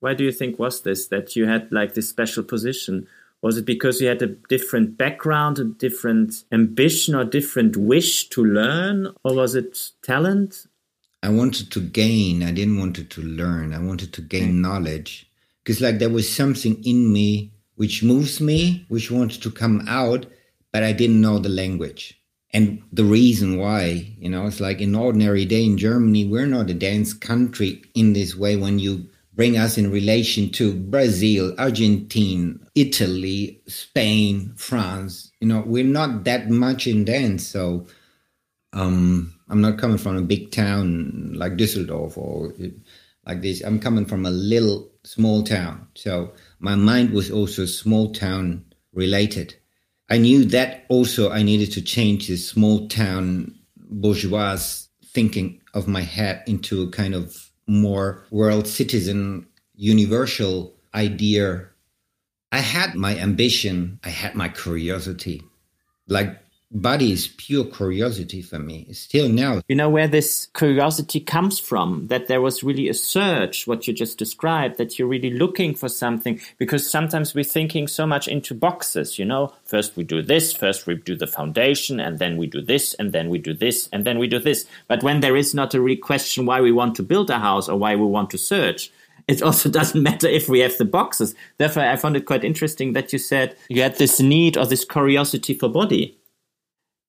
why 0.00 0.14
do 0.14 0.24
you 0.24 0.32
think 0.32 0.58
was 0.58 0.82
this 0.82 1.08
that 1.08 1.36
you 1.36 1.46
had 1.46 1.72
like 1.72 1.94
this 1.94 2.08
special 2.08 2.44
position? 2.44 3.06
Was 3.42 3.56
it 3.56 3.64
because 3.64 4.00
you 4.00 4.08
had 4.08 4.22
a 4.22 4.28
different 4.48 4.96
background, 4.96 5.58
a 5.58 5.64
different 5.64 6.44
ambition, 6.52 7.14
or 7.14 7.24
different 7.24 7.76
wish 7.76 8.28
to 8.30 8.44
learn, 8.44 9.08
or 9.24 9.34
was 9.34 9.54
it 9.54 9.78
talent? 10.02 10.66
I 11.22 11.30
wanted 11.30 11.70
to 11.72 11.80
gain. 11.80 12.42
I 12.42 12.52
didn't 12.52 12.78
want 12.78 13.10
to 13.10 13.22
learn. 13.22 13.72
I 13.72 13.78
wanted 13.78 14.12
to 14.14 14.22
gain 14.22 14.60
knowledge 14.60 15.25
because 15.66 15.80
like 15.80 15.98
there 15.98 16.08
was 16.08 16.32
something 16.32 16.80
in 16.84 17.12
me 17.12 17.52
which 17.74 18.04
moves 18.04 18.40
me, 18.40 18.86
which 18.88 19.10
wanted 19.10 19.42
to 19.42 19.50
come 19.50 19.84
out, 19.88 20.24
but 20.72 20.84
I 20.84 20.92
didn't 20.92 21.20
know 21.20 21.40
the 21.40 21.48
language. 21.48 22.18
And 22.52 22.82
the 22.92 23.04
reason 23.04 23.58
why, 23.58 24.14
you 24.16 24.28
know, 24.28 24.46
it's 24.46 24.60
like 24.60 24.80
an 24.80 24.94
ordinary 24.94 25.44
day 25.44 25.64
in 25.64 25.76
Germany, 25.76 26.24
we're 26.24 26.46
not 26.46 26.70
a 26.70 26.74
dance 26.74 27.12
country 27.12 27.82
in 27.94 28.12
this 28.12 28.36
way 28.36 28.54
when 28.54 28.78
you 28.78 29.08
bring 29.34 29.58
us 29.58 29.76
in 29.76 29.90
relation 29.90 30.50
to 30.50 30.72
Brazil, 30.72 31.52
Argentina, 31.58 32.54
Italy, 32.76 33.60
Spain, 33.66 34.52
France. 34.56 35.32
You 35.40 35.48
know, 35.48 35.64
we're 35.66 35.84
not 35.84 36.22
that 36.24 36.48
much 36.48 36.86
in 36.86 37.04
dance. 37.04 37.44
So 37.44 37.88
um, 38.72 39.34
I'm 39.50 39.60
not 39.60 39.78
coming 39.78 39.98
from 39.98 40.16
a 40.16 40.22
big 40.22 40.52
town 40.52 41.32
like 41.34 41.54
Düsseldorf 41.54 42.16
or 42.16 42.52
like 43.26 43.42
this. 43.42 43.60
I'm 43.62 43.80
coming 43.80 44.06
from 44.06 44.24
a 44.24 44.30
little 44.30 44.90
small 45.06 45.44
town. 45.44 45.86
So 45.94 46.32
my 46.58 46.74
mind 46.74 47.10
was 47.10 47.30
also 47.30 47.64
small 47.64 48.12
town 48.12 48.64
related. 48.92 49.54
I 50.10 50.18
knew 50.18 50.44
that 50.46 50.84
also 50.88 51.30
I 51.30 51.42
needed 51.42 51.72
to 51.72 51.82
change 51.82 52.28
this 52.28 52.48
small 52.48 52.88
town 52.88 53.54
bourgeois 53.76 54.58
thinking 55.04 55.60
of 55.74 55.86
my 55.86 56.02
head 56.02 56.42
into 56.46 56.82
a 56.82 56.90
kind 56.90 57.14
of 57.14 57.50
more 57.66 58.24
world 58.30 58.66
citizen, 58.66 59.46
universal 59.74 60.74
idea. 60.94 61.68
I 62.50 62.58
had 62.58 62.94
my 62.94 63.16
ambition, 63.16 64.00
I 64.04 64.10
had 64.10 64.34
my 64.34 64.48
curiosity. 64.48 65.42
Like 66.08 66.40
body 66.70 67.12
is 67.12 67.28
pure 67.28 67.64
curiosity 67.64 68.42
for 68.42 68.58
me. 68.58 68.92
Still 68.92 69.28
now. 69.28 69.62
You 69.68 69.76
know 69.76 69.88
where 69.88 70.08
this 70.08 70.48
curiosity 70.54 71.20
comes 71.20 71.58
from? 71.58 72.08
That 72.08 72.26
there 72.26 72.40
was 72.40 72.64
really 72.64 72.88
a 72.88 72.94
search 72.94 73.66
what 73.66 73.86
you 73.86 73.94
just 73.94 74.18
described 74.18 74.78
that 74.78 74.98
you're 74.98 75.08
really 75.08 75.30
looking 75.30 75.74
for 75.74 75.88
something. 75.88 76.40
Because 76.58 76.88
sometimes 76.88 77.34
we're 77.34 77.44
thinking 77.44 77.88
so 77.88 78.06
much 78.06 78.28
into 78.28 78.54
boxes 78.54 79.18
you 79.18 79.24
know? 79.24 79.52
First 79.64 79.96
we 79.96 80.04
do 80.04 80.22
this 80.22 80.52
first 80.52 80.86
we 80.86 80.94
do 80.94 81.16
the 81.16 81.26
foundation 81.26 82.00
and 82.00 82.18
then 82.18 82.36
we 82.36 82.46
do 82.46 82.60
this 82.60 82.94
and 82.94 83.12
then 83.12 83.30
we 83.30 83.38
do 83.38 83.54
this 83.54 83.88
and 83.92 84.04
then 84.04 84.18
we 84.18 84.26
do 84.26 84.38
this. 84.38 84.66
But 84.88 85.02
when 85.02 85.20
there 85.20 85.36
is 85.36 85.54
not 85.54 85.74
a 85.74 85.80
real 85.80 85.98
question 85.98 86.46
why 86.46 86.60
we 86.60 86.72
want 86.72 86.96
to 86.96 87.02
build 87.02 87.30
a 87.30 87.38
house 87.38 87.68
or 87.68 87.78
why 87.78 87.94
we 87.96 88.06
want 88.06 88.30
to 88.30 88.38
search 88.38 88.90
it 89.28 89.42
also 89.42 89.68
doesn't 89.78 90.02
matter 90.02 90.28
if 90.28 90.48
we 90.48 90.60
have 90.60 90.76
the 90.78 90.84
boxes. 90.84 91.34
Therefore, 91.58 91.82
I 91.82 91.96
found 91.96 92.16
it 92.16 92.26
quite 92.26 92.44
interesting 92.44 92.92
that 92.92 93.12
you 93.12 93.18
said 93.18 93.56
you 93.68 93.82
had 93.82 93.98
this 93.98 94.20
need 94.20 94.56
or 94.56 94.66
this 94.66 94.84
curiosity 94.84 95.54
for 95.54 95.68
body 95.68 96.16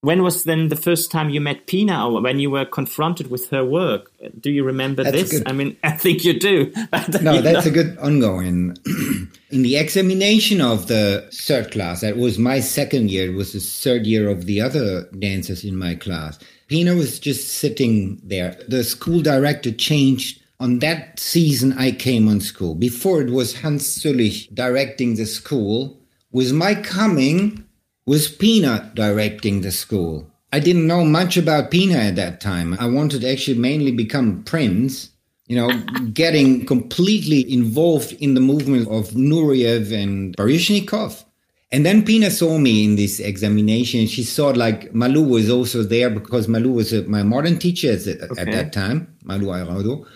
when 0.01 0.21
was 0.21 0.43
then 0.43 0.67
the 0.69 0.75
first 0.75 1.11
time 1.11 1.29
you 1.29 1.41
met 1.41 1.65
Pina 1.65 2.07
or 2.07 2.21
when 2.21 2.39
you 2.39 2.51
were 2.51 2.65
confronted 2.65 3.31
with 3.31 3.49
her 3.49 3.65
work? 3.65 4.11
Do 4.39 4.51
you 4.51 4.63
remember 4.63 5.03
that's 5.03 5.31
this? 5.31 5.43
I 5.45 5.53
mean, 5.53 5.75
I 5.83 5.91
think 5.91 6.23
you 6.23 6.39
do. 6.39 6.71
no, 7.21 7.41
that's 7.41 7.65
know. 7.65 7.71
a 7.71 7.73
good 7.73 7.97
ongoing. 7.97 8.77
In 9.49 9.63
the 9.63 9.77
examination 9.77 10.61
of 10.61 10.87
the 10.87 11.27
third 11.33 11.71
class, 11.71 12.01
that 12.01 12.17
was 12.17 12.37
my 12.37 12.59
second 12.59 13.09
year, 13.09 13.31
it 13.31 13.35
was 13.35 13.53
the 13.53 13.59
third 13.59 14.05
year 14.05 14.29
of 14.29 14.45
the 14.45 14.61
other 14.61 15.09
dancers 15.19 15.63
in 15.63 15.77
my 15.77 15.95
class. 15.95 16.37
Pina 16.67 16.95
was 16.95 17.17
just 17.17 17.57
sitting 17.57 18.19
there. 18.23 18.57
The 18.67 18.83
school 18.83 19.21
director 19.21 19.71
changed 19.71 20.41
on 20.59 20.79
that 20.79 21.19
season 21.19 21.73
I 21.77 21.91
came 21.91 22.27
on 22.27 22.41
school. 22.41 22.75
Before 22.75 23.21
it 23.21 23.29
was 23.29 23.55
Hans 23.61 23.99
Züllig 23.99 24.53
directing 24.53 25.15
the 25.15 25.25
school. 25.25 25.97
With 26.31 26.51
my 26.51 26.75
coming, 26.75 27.63
was 28.07 28.29
Pina 28.29 28.89
directing 28.95 29.61
the 29.61 29.71
school. 29.71 30.31
I 30.53 30.59
didn't 30.59 30.87
know 30.87 31.03
much 31.03 31.35
about 31.35 31.69
Pina 31.69 31.95
at 31.95 32.15
that 32.15 32.39
time. 32.39 32.75
I 32.79 32.87
wanted 32.87 33.21
to 33.21 33.29
actually 33.29 33.59
mainly 33.59 33.91
become 33.91 34.43
Prince, 34.45 35.11
you 35.47 35.57
know, 35.57 35.69
getting 36.13 36.65
completely 36.65 37.51
involved 37.51 38.13
in 38.13 38.33
the 38.33 38.39
movement 38.39 38.87
of 38.87 39.09
Nureyev 39.09 39.91
and 39.91 40.35
Baryshnikov. 40.37 41.25
And 41.69 41.85
then 41.85 42.05
Pina 42.05 42.31
saw 42.31 42.57
me 42.57 42.85
in 42.85 42.95
this 42.95 43.19
examination. 43.19 44.07
She 44.07 44.23
saw 44.23 44.47
like 44.47 44.93
Malou 44.93 45.29
was 45.29 45.49
also 45.49 45.83
there 45.83 46.09
because 46.09 46.47
Malou 46.47 46.73
was 46.73 46.93
a, 46.93 47.03
my 47.03 47.23
modern 47.23 47.59
teacher 47.59 47.91
at, 47.91 48.07
okay. 48.07 48.41
at 48.41 48.51
that 48.51 48.71
time, 48.71 49.13
Malou 49.25 49.47
Airaudo. 49.47 50.07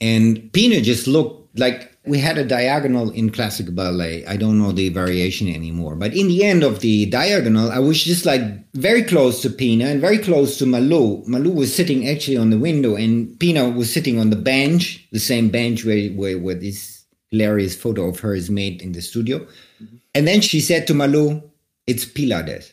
And 0.00 0.52
Pina 0.52 0.80
just 0.80 1.08
looked 1.08 1.58
like 1.58 1.97
we 2.08 2.18
had 2.18 2.38
a 2.38 2.44
diagonal 2.44 3.10
in 3.10 3.30
classic 3.30 3.74
ballet. 3.74 4.24
I 4.26 4.36
don't 4.36 4.58
know 4.58 4.72
the 4.72 4.88
variation 4.88 5.48
anymore. 5.48 5.94
But 5.94 6.14
in 6.14 6.28
the 6.28 6.42
end 6.44 6.64
of 6.64 6.80
the 6.80 7.06
diagonal, 7.06 7.70
I 7.70 7.78
was 7.78 8.02
just 8.02 8.26
like 8.26 8.42
very 8.74 9.02
close 9.02 9.42
to 9.42 9.50
Pina 9.50 9.86
and 9.86 10.00
very 10.00 10.18
close 10.18 10.58
to 10.58 10.64
Malou. 10.64 11.26
Malou 11.26 11.54
was 11.54 11.74
sitting 11.74 12.08
actually 12.08 12.36
on 12.36 12.50
the 12.50 12.58
window 12.58 12.96
and 12.96 13.38
Pina 13.38 13.68
was 13.68 13.92
sitting 13.92 14.18
on 14.18 14.30
the 14.30 14.36
bench, 14.36 15.06
the 15.12 15.20
same 15.20 15.50
bench 15.50 15.84
where, 15.84 16.08
where, 16.10 16.38
where 16.38 16.54
this 16.54 17.04
hilarious 17.30 17.76
photo 17.76 18.08
of 18.08 18.20
her 18.20 18.34
is 18.34 18.50
made 18.50 18.80
in 18.80 18.92
the 18.92 19.02
studio. 19.02 19.38
Mm-hmm. 19.38 19.96
And 20.14 20.26
then 20.26 20.40
she 20.40 20.60
said 20.60 20.86
to 20.86 20.94
Malou, 20.94 21.42
it's 21.86 22.04
Pylades. 22.04 22.72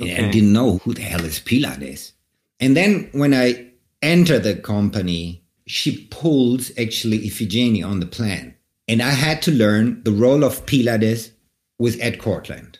Okay. 0.00 0.14
And 0.14 0.26
I 0.26 0.30
didn't 0.30 0.52
know 0.52 0.78
who 0.78 0.94
the 0.94 1.02
hell 1.02 1.24
is 1.24 1.38
Pylades. 1.38 2.12
And 2.58 2.76
then 2.76 3.10
when 3.12 3.34
I 3.34 3.72
enter 4.00 4.38
the 4.38 4.56
company, 4.56 5.44
she 5.66 6.06
pulls 6.06 6.70
actually 6.78 7.20
Iphigenie 7.20 7.86
on 7.86 8.00
the 8.00 8.06
plan. 8.06 8.54
And 8.88 9.02
I 9.02 9.10
had 9.10 9.42
to 9.42 9.50
learn 9.50 10.02
the 10.02 10.12
role 10.12 10.44
of 10.44 10.66
Pylades 10.66 11.32
with 11.78 12.00
Ed 12.00 12.18
Kortlandt. 12.18 12.78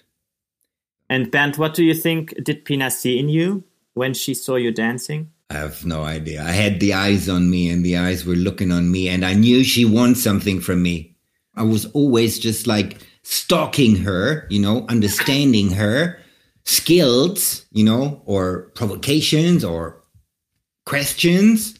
And 1.08 1.30
Bernd, 1.30 1.56
what 1.56 1.74
do 1.74 1.84
you 1.84 1.94
think 1.94 2.34
did 2.42 2.64
Pina 2.64 2.90
see 2.90 3.18
in 3.18 3.28
you 3.28 3.64
when 3.94 4.14
she 4.14 4.34
saw 4.34 4.56
you 4.56 4.72
dancing? 4.72 5.30
I 5.50 5.54
have 5.54 5.84
no 5.84 6.02
idea. 6.02 6.42
I 6.42 6.52
had 6.52 6.80
the 6.80 6.94
eyes 6.94 7.28
on 7.28 7.50
me 7.50 7.68
and 7.68 7.84
the 7.84 7.98
eyes 7.98 8.24
were 8.24 8.34
looking 8.34 8.72
on 8.72 8.90
me 8.90 9.08
and 9.08 9.24
I 9.24 9.34
knew 9.34 9.64
she 9.64 9.84
wants 9.84 10.22
something 10.22 10.60
from 10.60 10.82
me. 10.82 11.14
I 11.54 11.62
was 11.64 11.84
always 11.86 12.38
just 12.38 12.66
like 12.66 12.98
stalking 13.22 13.96
her, 13.96 14.46
you 14.48 14.60
know, 14.60 14.86
understanding 14.88 15.70
her 15.72 16.18
skills, 16.64 17.66
you 17.70 17.84
know, 17.84 18.22
or 18.24 18.70
provocations 18.74 19.64
or 19.64 20.02
questions 20.86 21.78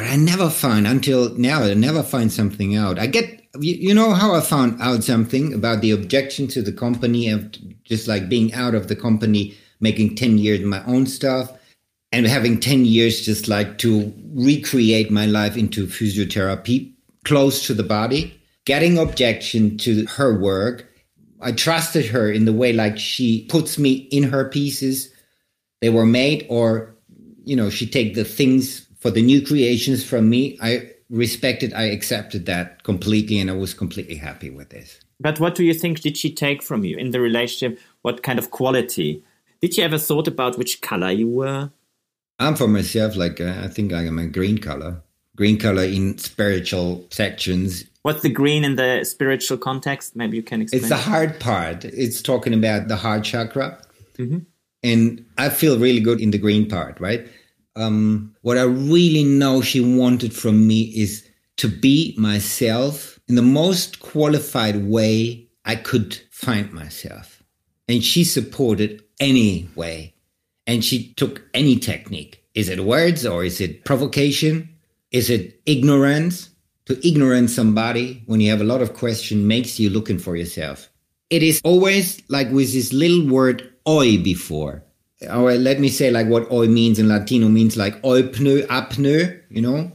but 0.00 0.08
I 0.08 0.16
never 0.16 0.48
find 0.48 0.86
until 0.86 1.28
now. 1.34 1.62
I 1.62 1.74
never 1.74 2.02
find 2.02 2.32
something 2.32 2.74
out. 2.74 2.98
I 2.98 3.06
get 3.06 3.44
you, 3.60 3.74
you 3.74 3.92
know 3.92 4.14
how 4.14 4.34
I 4.34 4.40
found 4.40 4.80
out 4.80 5.04
something 5.04 5.52
about 5.52 5.82
the 5.82 5.90
objection 5.90 6.48
to 6.48 6.62
the 6.62 6.72
company 6.72 7.28
of 7.28 7.54
just 7.84 8.08
like 8.08 8.30
being 8.30 8.54
out 8.54 8.74
of 8.74 8.88
the 8.88 8.96
company, 8.96 9.54
making 9.78 10.16
ten 10.16 10.38
years 10.38 10.60
my 10.60 10.82
own 10.86 11.04
stuff, 11.04 11.52
and 12.12 12.26
having 12.26 12.58
ten 12.58 12.86
years 12.86 13.26
just 13.26 13.46
like 13.46 13.76
to 13.78 14.10
recreate 14.32 15.10
my 15.10 15.26
life 15.26 15.58
into 15.58 15.86
physiotherapy 15.86 16.94
close 17.26 17.66
to 17.66 17.74
the 17.74 17.82
body. 17.82 18.40
Getting 18.64 18.96
objection 18.96 19.76
to 19.78 20.06
her 20.06 20.40
work, 20.40 20.88
I 21.42 21.52
trusted 21.52 22.06
her 22.06 22.32
in 22.32 22.46
the 22.46 22.54
way 22.54 22.72
like 22.72 22.98
she 22.98 23.44
puts 23.50 23.78
me 23.78 24.08
in 24.10 24.22
her 24.22 24.48
pieces. 24.48 25.12
They 25.82 25.90
were 25.90 26.06
made, 26.06 26.46
or 26.48 26.96
you 27.44 27.54
know, 27.54 27.68
she 27.68 27.86
take 27.86 28.14
the 28.14 28.24
things 28.24 28.86
for 29.00 29.10
the 29.10 29.22
new 29.22 29.44
creations 29.44 30.04
from 30.04 30.30
me, 30.30 30.58
I 30.62 30.92
respected, 31.08 31.72
I 31.74 31.84
accepted 31.84 32.46
that 32.46 32.82
completely, 32.84 33.38
and 33.40 33.50
I 33.50 33.54
was 33.54 33.74
completely 33.74 34.16
happy 34.16 34.50
with 34.50 34.70
this. 34.70 35.00
But 35.18 35.40
what 35.40 35.54
do 35.54 35.64
you 35.64 35.74
think 35.74 36.00
did 36.00 36.16
she 36.16 36.32
take 36.32 36.62
from 36.62 36.84
you 36.84 36.96
in 36.96 37.10
the 37.10 37.20
relationship? 37.20 37.78
What 38.02 38.22
kind 38.22 38.38
of 38.38 38.50
quality? 38.50 39.22
Did 39.60 39.76
you 39.76 39.84
ever 39.84 39.98
thought 39.98 40.28
about 40.28 40.56
which 40.56 40.80
color 40.80 41.10
you 41.10 41.28
were? 41.28 41.70
I'm 42.38 42.56
for 42.56 42.68
myself, 42.68 43.16
like 43.16 43.40
uh, 43.40 43.60
I 43.62 43.68
think 43.68 43.92
I 43.92 44.04
am 44.04 44.18
a 44.18 44.26
green 44.26 44.58
color. 44.58 45.02
Green 45.36 45.58
color 45.58 45.84
in 45.84 46.16
spiritual 46.18 47.06
sections. 47.10 47.84
What's 48.02 48.22
the 48.22 48.30
green 48.30 48.64
in 48.64 48.76
the 48.76 49.04
spiritual 49.04 49.58
context? 49.58 50.16
Maybe 50.16 50.36
you 50.36 50.42
can 50.42 50.62
explain. 50.62 50.80
It's 50.80 50.88
the 50.88 50.96
hard 50.96 51.38
part. 51.38 51.84
It's 51.84 52.22
talking 52.22 52.54
about 52.54 52.88
the 52.88 52.96
heart 52.96 53.24
chakra. 53.24 53.78
Mm-hmm. 54.16 54.38
And 54.82 55.26
I 55.36 55.50
feel 55.50 55.78
really 55.78 56.00
good 56.00 56.20
in 56.20 56.30
the 56.30 56.38
green 56.38 56.66
part, 56.66 56.98
right? 56.98 57.28
Um, 57.76 58.34
what 58.42 58.58
I 58.58 58.62
really 58.62 59.24
know 59.24 59.62
she 59.62 59.80
wanted 59.80 60.34
from 60.34 60.66
me 60.66 60.82
is 60.82 61.28
to 61.56 61.68
be 61.68 62.14
myself 62.18 63.20
in 63.28 63.34
the 63.34 63.42
most 63.42 64.00
qualified 64.00 64.84
way 64.84 65.48
I 65.64 65.76
could 65.76 66.18
find 66.30 66.72
myself. 66.72 67.42
And 67.88 68.02
she 68.02 68.24
supported 68.24 69.02
any 69.18 69.68
way. 69.74 70.14
And 70.66 70.84
she 70.84 71.12
took 71.14 71.42
any 71.54 71.76
technique. 71.76 72.44
Is 72.54 72.68
it 72.68 72.84
words 72.84 73.26
or 73.26 73.44
is 73.44 73.60
it 73.60 73.84
provocation? 73.84 74.68
Is 75.10 75.30
it 75.30 75.60
ignorance? 75.66 76.50
To 76.86 77.06
ignorance 77.06 77.54
somebody 77.54 78.22
when 78.26 78.40
you 78.40 78.50
have 78.50 78.60
a 78.60 78.64
lot 78.64 78.82
of 78.82 78.94
question 78.94 79.46
makes 79.46 79.78
you 79.78 79.90
looking 79.90 80.18
for 80.18 80.34
yourself. 80.34 80.90
It 81.28 81.42
is 81.42 81.60
always 81.62 82.20
like 82.28 82.50
with 82.50 82.72
this 82.72 82.92
little 82.92 83.28
word 83.28 83.72
oi 83.86 84.18
before 84.18 84.84
or 85.28 85.52
let 85.54 85.80
me 85.80 85.88
say 85.88 86.10
like 86.10 86.26
what 86.28 86.50
oi 86.50 86.66
means 86.66 86.98
in 86.98 87.08
Latino 87.08 87.48
means 87.48 87.76
like 87.76 88.00
oipneu, 88.02 88.66
apneu, 88.66 89.40
you 89.50 89.60
know? 89.60 89.92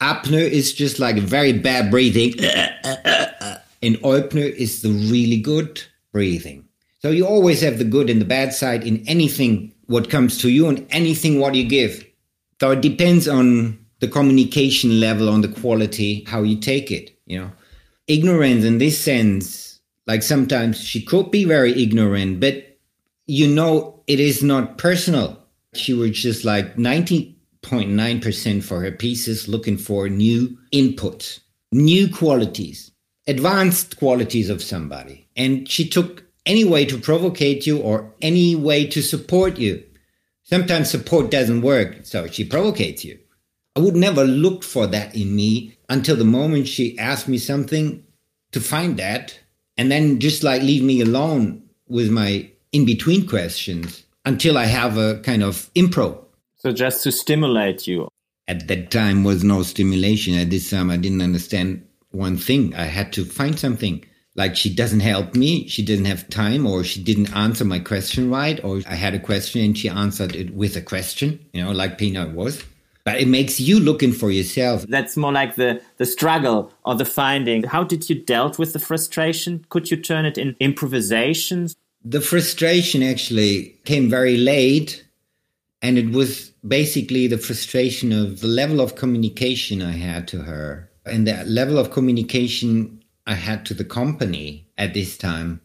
Apneu 0.00 0.48
is 0.48 0.72
just 0.72 0.98
like 0.98 1.16
very 1.16 1.52
bad 1.52 1.90
breathing. 1.90 2.42
Uh, 2.44 2.72
uh, 2.84 3.26
uh, 3.40 3.58
and 3.82 3.96
oipneu 3.96 4.50
is 4.54 4.82
the 4.82 4.88
really 4.88 5.40
good 5.40 5.82
breathing. 6.12 6.64
So 7.00 7.10
you 7.10 7.26
always 7.26 7.60
have 7.60 7.78
the 7.78 7.84
good 7.84 8.08
and 8.08 8.20
the 8.20 8.24
bad 8.24 8.52
side 8.52 8.86
in 8.86 9.04
anything 9.08 9.74
what 9.86 10.08
comes 10.08 10.38
to 10.38 10.48
you 10.48 10.68
and 10.68 10.86
anything 10.90 11.38
what 11.40 11.54
you 11.54 11.64
give. 11.64 12.04
So 12.60 12.70
it 12.70 12.80
depends 12.80 13.28
on 13.28 13.78
the 14.00 14.08
communication 14.08 15.00
level, 15.00 15.28
on 15.28 15.40
the 15.40 15.48
quality, 15.48 16.24
how 16.24 16.42
you 16.42 16.56
take 16.56 16.90
it, 16.90 17.16
you 17.26 17.38
know. 17.38 17.50
ignorance 18.06 18.64
in 18.64 18.78
this 18.78 18.98
sense, 18.98 19.80
like 20.06 20.22
sometimes 20.22 20.80
she 20.80 21.02
could 21.02 21.30
be 21.30 21.44
very 21.44 21.80
ignorant, 21.80 22.40
but 22.40 22.71
you 23.32 23.48
know 23.48 24.02
it 24.06 24.20
is 24.20 24.42
not 24.42 24.76
personal. 24.76 25.38
She 25.72 25.94
was 25.94 26.10
just 26.10 26.44
like 26.44 26.76
90.9% 26.76 28.62
for 28.62 28.82
her 28.82 28.92
pieces 28.92 29.48
looking 29.48 29.78
for 29.78 30.10
new 30.10 30.58
input, 30.70 31.38
new 31.72 32.12
qualities, 32.12 32.92
advanced 33.26 33.96
qualities 33.96 34.50
of 34.50 34.62
somebody. 34.62 35.26
And 35.34 35.66
she 35.66 35.88
took 35.88 36.24
any 36.44 36.66
way 36.66 36.84
to 36.84 36.98
provocate 36.98 37.66
you 37.66 37.78
or 37.78 38.12
any 38.20 38.54
way 38.54 38.86
to 38.88 39.00
support 39.00 39.56
you. 39.56 39.82
Sometimes 40.42 40.90
support 40.90 41.30
doesn't 41.30 41.62
work, 41.62 42.00
so 42.02 42.26
she 42.26 42.44
provocates 42.44 43.02
you. 43.02 43.18
I 43.74 43.80
would 43.80 43.96
never 43.96 44.24
look 44.24 44.62
for 44.62 44.86
that 44.88 45.16
in 45.16 45.34
me 45.34 45.78
until 45.88 46.16
the 46.16 46.24
moment 46.24 46.68
she 46.68 46.98
asked 46.98 47.28
me 47.28 47.38
something 47.38 48.04
to 48.50 48.60
find 48.60 48.98
that 48.98 49.40
and 49.78 49.90
then 49.90 50.20
just 50.20 50.42
like 50.42 50.60
leave 50.60 50.82
me 50.82 51.00
alone 51.00 51.62
with 51.88 52.10
my 52.10 52.51
in 52.72 52.84
between 52.84 53.26
questions 53.26 54.04
until 54.24 54.58
I 54.58 54.64
have 54.64 54.96
a 54.96 55.20
kind 55.20 55.42
of 55.42 55.70
impro. 55.74 56.18
So 56.56 56.72
just 56.72 57.02
to 57.04 57.12
stimulate 57.12 57.86
you. 57.86 58.08
At 58.48 58.68
that 58.68 58.90
time 58.90 59.24
was 59.24 59.44
no 59.44 59.62
stimulation. 59.62 60.34
At 60.34 60.50
this 60.50 60.70
time 60.70 60.90
I 60.90 60.96
didn't 60.96 61.22
understand 61.22 61.86
one 62.10 62.36
thing. 62.36 62.74
I 62.74 62.84
had 62.84 63.12
to 63.14 63.24
find 63.24 63.58
something. 63.58 64.04
Like 64.34 64.56
she 64.56 64.74
doesn't 64.74 65.00
help 65.00 65.34
me, 65.34 65.68
she 65.68 65.84
didn't 65.84 66.06
have 66.06 66.30
time, 66.30 66.66
or 66.66 66.84
she 66.84 67.02
didn't 67.02 67.36
answer 67.36 67.66
my 67.66 67.78
question 67.78 68.30
right, 68.30 68.62
or 68.64 68.80
I 68.86 68.94
had 68.94 69.14
a 69.14 69.18
question 69.18 69.60
and 69.60 69.76
she 69.76 69.90
answered 69.90 70.34
it 70.34 70.54
with 70.54 70.74
a 70.74 70.80
question, 70.80 71.38
you 71.52 71.62
know, 71.62 71.72
like 71.72 71.98
Pina 71.98 72.28
was. 72.28 72.64
But 73.04 73.20
it 73.20 73.28
makes 73.28 73.60
you 73.60 73.78
looking 73.80 74.12
for 74.12 74.30
yourself. 74.30 74.86
That's 74.88 75.16
more 75.16 75.32
like 75.32 75.56
the, 75.56 75.82
the 75.98 76.06
struggle 76.06 76.72
or 76.84 76.94
the 76.94 77.04
finding. 77.04 77.64
How 77.64 77.82
did 77.82 78.08
you 78.08 78.14
dealt 78.14 78.58
with 78.58 78.72
the 78.72 78.78
frustration? 78.78 79.66
Could 79.68 79.90
you 79.90 79.96
turn 79.96 80.24
it 80.24 80.38
in 80.38 80.56
improvisations? 80.60 81.74
The 82.04 82.20
frustration 82.20 83.02
actually 83.02 83.78
came 83.84 84.10
very 84.10 84.36
late, 84.36 85.04
and 85.80 85.98
it 85.98 86.10
was 86.10 86.50
basically 86.66 87.26
the 87.26 87.38
frustration 87.38 88.12
of 88.12 88.40
the 88.40 88.48
level 88.48 88.80
of 88.80 88.96
communication 88.96 89.82
I 89.82 89.92
had 89.92 90.26
to 90.28 90.42
her 90.42 90.90
and 91.04 91.26
the 91.26 91.44
level 91.44 91.78
of 91.78 91.90
communication 91.90 93.02
I 93.26 93.34
had 93.34 93.64
to 93.66 93.74
the 93.74 93.84
company 93.84 94.68
at 94.78 94.94
this 94.94 95.16
time. 95.16 95.60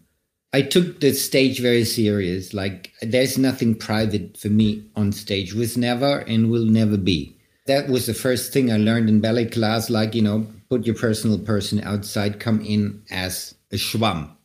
I 0.53 0.61
took 0.61 0.99
the 0.99 1.13
stage 1.13 1.59
very 1.59 1.83
serious. 1.83 2.53
Like 2.53 2.93
there's 3.01 3.37
nothing 3.37 3.75
private 3.75 4.37
for 4.37 4.49
me 4.49 4.89
on 4.95 5.11
stage. 5.11 5.53
Was 5.53 5.77
never 5.77 6.19
and 6.19 6.49
will 6.49 6.65
never 6.65 6.97
be. 6.97 7.37
That 7.65 7.89
was 7.89 8.05
the 8.05 8.13
first 8.13 8.53
thing 8.53 8.71
I 8.71 8.77
learned 8.77 9.09
in 9.09 9.19
ballet 9.19 9.45
class. 9.45 9.89
Like 9.89 10.15
you 10.15 10.21
know, 10.21 10.47
put 10.69 10.85
your 10.85 10.95
personal 10.95 11.37
person 11.37 11.81
outside. 11.81 12.39
Come 12.39 12.61
in 12.61 13.03
as 13.11 13.55
a 13.71 13.75
schwamm. 13.75 14.36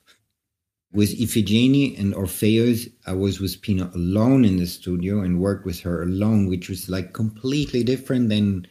With 0.93 1.19
Iphigenie 1.19 1.99
and 1.99 2.15
Orpheus, 2.15 2.87
I 3.07 3.15
was 3.15 3.41
with 3.41 3.63
Pina 3.63 3.91
alone 3.95 4.45
in 4.45 4.59
the 4.59 4.67
studio 4.67 5.21
and 5.23 5.41
worked 5.41 5.65
with 5.65 5.81
her 5.81 6.03
alone, 6.03 6.49
which 6.49 6.69
was 6.69 6.91
like 6.91 7.15
completely 7.15 7.83
different 7.83 8.29
than 8.29 8.67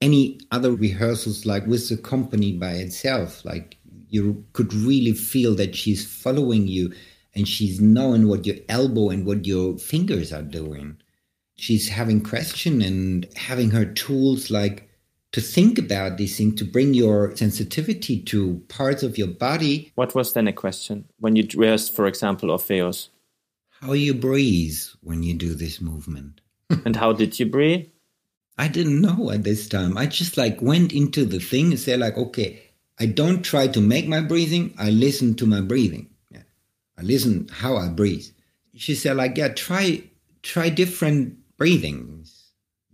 any 0.00 0.40
other 0.50 0.72
rehearsals 0.72 1.44
like 1.44 1.66
with 1.66 1.90
the 1.90 1.98
company 1.98 2.52
by 2.54 2.72
itself. 2.72 3.44
Like 3.44 3.76
you 4.08 4.44
could 4.54 4.72
really 4.72 5.12
feel 5.12 5.54
that 5.56 5.76
she's 5.76 6.06
following 6.06 6.68
you 6.68 6.92
and 7.34 7.46
she's 7.46 7.80
knowing 7.80 8.28
what 8.28 8.46
your 8.46 8.56
elbow 8.70 9.10
and 9.10 9.26
what 9.26 9.46
your 9.46 9.76
fingers 9.76 10.32
are 10.32 10.42
doing. 10.42 10.96
She's 11.56 11.88
having 11.88 12.22
question 12.22 12.80
and 12.80 13.28
having 13.36 13.70
her 13.70 13.84
tools 13.84 14.50
like 14.50 14.88
to 15.32 15.40
think 15.40 15.78
about 15.78 16.16
these 16.18 16.36
things 16.36 16.54
to 16.56 16.64
bring 16.64 16.94
your 16.94 17.34
sensitivity 17.36 18.20
to 18.20 18.62
parts 18.68 19.02
of 19.02 19.16
your 19.18 19.28
body 19.28 19.92
what 19.94 20.14
was 20.14 20.32
then 20.32 20.48
a 20.48 20.52
question 20.52 21.04
when 21.18 21.36
you 21.36 21.46
rehearsed 21.56 21.92
for 21.94 22.06
example 22.06 22.50
orpheus 22.50 23.08
how 23.80 23.92
you 23.92 24.14
breathe 24.14 24.78
when 25.02 25.22
you 25.22 25.34
do 25.34 25.54
this 25.54 25.80
movement 25.80 26.40
and 26.84 26.96
how 26.96 27.12
did 27.12 27.38
you 27.38 27.46
breathe 27.46 27.86
I 28.58 28.68
didn't 28.68 29.00
know 29.00 29.30
at 29.30 29.44
this 29.44 29.68
time. 29.68 29.96
I 29.96 30.06
just 30.06 30.36
like 30.36 30.60
went 30.60 30.92
into 30.92 31.24
the 31.24 31.38
thing 31.38 31.70
and 31.70 31.80
said 31.80 32.00
like, 32.00 32.16
okay, 32.16 32.62
I 32.98 33.06
don't 33.06 33.42
try 33.42 33.66
to 33.68 33.80
make 33.80 34.06
my 34.06 34.20
breathing. 34.20 34.74
I 34.78 34.90
listen 34.90 35.34
to 35.36 35.46
my 35.46 35.60
breathing. 35.60 36.10
Yeah. 36.30 36.42
I 36.98 37.02
listen 37.02 37.48
how 37.50 37.76
I 37.76 37.88
breathe. 37.88 38.26
She 38.74 38.94
said 38.94 39.16
like, 39.16 39.36
yeah, 39.36 39.48
try 39.48 40.04
try 40.42 40.68
different 40.68 41.38
breathings. 41.56 42.41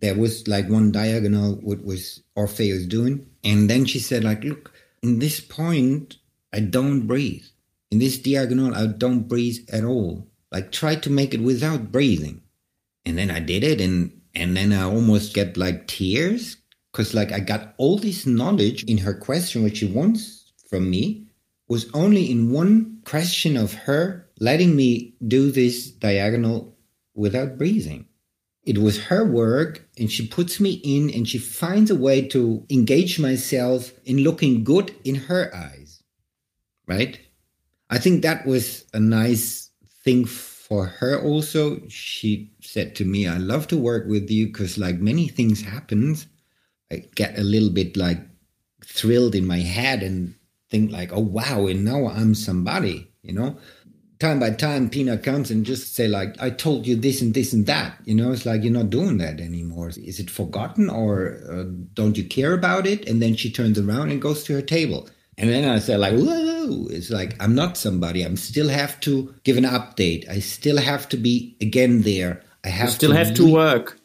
There 0.00 0.14
was 0.14 0.46
like 0.46 0.68
one 0.68 0.92
diagonal 0.92 1.54
what 1.56 1.84
was 1.84 2.22
Orpheus 2.37 2.87
doing, 2.87 3.26
and 3.42 3.68
then 3.68 3.84
she 3.84 3.98
said 3.98 4.24
like, 4.24 4.44
look, 4.44 4.72
in 5.02 5.18
this 5.18 5.40
point 5.40 6.18
I 6.52 6.61
don't 6.61 7.06
breathe. 7.06 7.44
In 7.90 7.98
this 7.98 8.18
diagonal 8.18 8.74
I 8.74 8.87
don't 8.87 9.28
breathe 9.28 9.68
at 9.72 9.84
all. 9.84 10.28
Like 10.52 10.72
try 10.72 10.94
to 10.96 11.11
make 11.11 11.34
it 11.34 11.40
without 11.40 11.92
breathing. 11.92 12.42
And 13.04 13.18
then 13.18 13.30
I 13.30 13.40
did 13.40 13.64
it, 13.64 13.80
and 13.80 14.20
and 14.34 14.56
then 14.56 14.72
I 14.72 14.82
almost 14.82 15.34
get 15.34 15.56
like 15.56 15.87
tears 15.87 16.56
because 16.92 17.14
like 17.14 17.32
I 17.32 17.40
got 17.40 17.74
all 17.78 17.98
this 17.98 18.26
knowledge 18.26 18.84
in 18.84 18.98
her 18.98 19.14
question, 19.14 19.62
what 19.62 19.76
she 19.76 19.87
wants 19.87 20.52
from 20.68 20.90
me 20.90 21.26
was 21.68 21.90
only 21.92 22.30
in 22.30 22.50
one 22.50 23.00
question 23.04 23.56
of 23.56 23.74
her 23.74 24.26
letting 24.40 24.74
me 24.74 25.14
do 25.26 25.50
this 25.50 25.90
diagonal 25.90 26.76
without 27.14 27.58
breathing. 27.58 28.06
It 28.68 28.76
was 28.76 29.04
her 29.04 29.24
work, 29.24 29.88
and 29.98 30.12
she 30.12 30.28
puts 30.28 30.61
me 30.61 30.72
in 30.85 31.09
and 31.09 31.26
she 31.26 31.38
finds 31.38 31.90
a 31.90 31.94
way 31.94 32.28
to 32.28 32.66
engage 32.68 33.18
myself 33.18 33.92
in 34.04 34.18
looking 34.18 34.62
good 34.62 34.94
in 35.04 35.14
her 35.14 35.50
eyes. 35.57 36.02
Right? 36.87 37.18
I 37.88 37.98
think 37.98 38.20
that 38.22 38.44
was 38.44 38.85
a 38.92 39.00
nice 39.00 39.70
thing 40.04 40.26
for 40.68 40.85
her 40.85 41.18
also 41.22 41.81
she 41.88 42.52
said 42.61 42.94
to 42.94 43.04
me 43.07 43.26
i 43.26 43.38
love 43.38 43.66
to 43.66 43.76
work 43.78 44.07
with 44.07 44.31
you 44.31 44.46
because 44.46 44.76
like 44.76 44.98
many 45.00 45.26
things 45.26 45.62
happens 45.62 46.26
i 46.92 47.02
get 47.14 47.38
a 47.38 47.42
little 47.42 47.70
bit 47.70 47.96
like 47.96 48.20
thrilled 48.85 49.35
in 49.35 49.46
my 49.46 49.61
head 49.61 50.02
and 50.02 50.35
think 50.68 50.92
like 50.92 51.11
oh 51.11 51.20
wow 51.20 51.66
and 51.66 51.87
now 51.87 52.07
i'm 52.09 52.35
somebody 52.35 53.11
you 53.22 53.33
know 53.33 53.57
time 54.18 54.40
by 54.40 54.50
time 54.50 54.90
pina 54.90 55.16
comes 55.16 55.50
and 55.50 55.64
just 55.64 55.94
say 55.94 56.09
like 56.09 56.35
i 56.40 56.50
told 56.50 56.87
you 56.87 56.96
this 56.96 57.22
and 57.22 57.35
this 57.35 57.52
and 57.52 57.66
that 57.66 57.96
you 58.04 58.14
know 58.14 58.33
it's 58.33 58.44
like 58.44 58.62
you're 58.62 58.72
not 58.72 58.90
doing 58.90 59.18
that 59.18 59.40
anymore 59.40 59.88
is 59.88 60.18
it 60.18 60.28
forgotten 60.28 60.90
or 60.90 61.38
uh, 61.50 61.64
don't 61.94 62.16
you 62.16 62.24
care 62.24 62.52
about 62.52 62.87
it 62.87 63.07
and 63.09 63.22
then 63.22 63.37
she 63.37 63.50
turns 63.50 63.78
around 63.78 64.11
and 64.11 64.20
goes 64.20 64.42
to 64.42 64.52
her 64.52 64.62
table 64.62 65.09
and 65.37 65.48
then 65.50 65.68
i 65.68 65.78
say 65.78 65.96
like 65.96 66.14
whoa 66.14 66.48
it's 66.90 67.11
like 67.11 67.35
I'm 67.40 67.54
not 67.54 67.76
somebody. 67.76 68.24
I 68.24 68.35
still 68.35 68.68
have 68.68 69.00
to 69.00 69.35
give 69.44 69.57
an 69.57 69.64
update. 69.64 70.28
I 70.28 70.40
still 70.40 70.78
have 70.78 71.09
to 71.11 71.16
be 71.16 71.57
again 71.61 72.02
there. 72.02 72.42
I 72.64 72.68
have 72.68 72.88
you 72.88 72.94
still 72.94 73.11
to 73.11 73.16
have 73.16 73.35
to 73.35 73.52
work. 73.52 73.98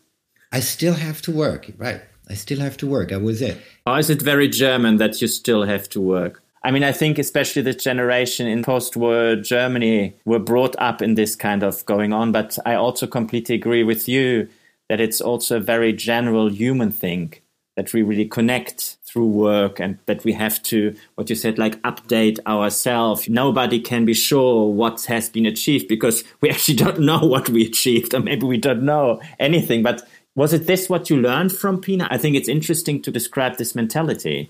I 0.51 0.59
still 0.59 0.93
have 0.93 1.21
to 1.23 1.31
work. 1.31 1.71
Right. 1.77 2.01
I 2.29 2.35
still 2.35 2.59
have 2.59 2.77
to 2.77 2.87
work. 2.87 3.11
I 3.11 3.17
was 3.17 3.39
there. 3.39 3.57
Or 3.85 3.99
is 3.99 4.09
it 4.09 4.21
very 4.21 4.47
German 4.47 4.97
that 4.97 5.21
you 5.21 5.27
still 5.27 5.63
have 5.63 5.89
to 5.89 6.01
work? 6.01 6.42
I 6.65 6.71
mean, 6.71 6.83
I 6.83 6.93
think 6.93 7.19
especially 7.19 7.61
the 7.61 7.73
generation 7.73 8.47
in 8.47 8.63
post-war 8.63 9.35
Germany 9.35 10.15
were 10.23 10.39
brought 10.39 10.75
up 10.79 11.01
in 11.01 11.15
this 11.15 11.35
kind 11.35 11.61
of 11.61 11.85
going 11.85 12.13
on. 12.13 12.31
But 12.31 12.57
I 12.65 12.75
also 12.75 13.05
completely 13.05 13.55
agree 13.55 13.83
with 13.83 14.07
you 14.07 14.47
that 14.87 15.01
it's 15.01 15.19
also 15.19 15.57
a 15.57 15.61
very 15.61 15.91
general 15.91 16.49
human 16.49 16.91
thing 16.91 17.33
that 17.75 17.91
we 17.91 18.01
really 18.01 18.25
connect 18.25 18.97
through 19.03 19.25
work 19.25 19.79
and 19.79 19.97
that 20.05 20.23
we 20.23 20.31
have 20.33 20.61
to 20.63 20.95
what 21.15 21.29
you 21.29 21.35
said 21.35 21.57
like 21.57 21.81
update 21.81 22.39
ourselves. 22.47 23.27
Nobody 23.27 23.79
can 23.79 24.05
be 24.05 24.13
sure 24.13 24.71
what 24.71 25.03
has 25.05 25.29
been 25.29 25.45
achieved 25.45 25.87
because 25.87 26.23
we 26.41 26.49
actually 26.49 26.75
don't 26.75 26.99
know 26.99 27.19
what 27.19 27.49
we 27.49 27.65
achieved 27.65 28.13
or 28.13 28.19
maybe 28.19 28.45
we 28.45 28.57
don't 28.57 28.83
know 28.83 29.21
anything. 29.39 29.83
But 29.83 30.07
was 30.35 30.53
it 30.53 30.65
this 30.65 30.89
what 30.89 31.09
you 31.09 31.17
learned 31.17 31.51
from 31.51 31.81
pina? 31.81 32.07
I 32.09 32.17
think 32.17 32.35
it's 32.35 32.47
interesting 32.47 33.01
to 33.01 33.11
describe 33.11 33.57
this 33.57 33.75
mentality. 33.75 34.49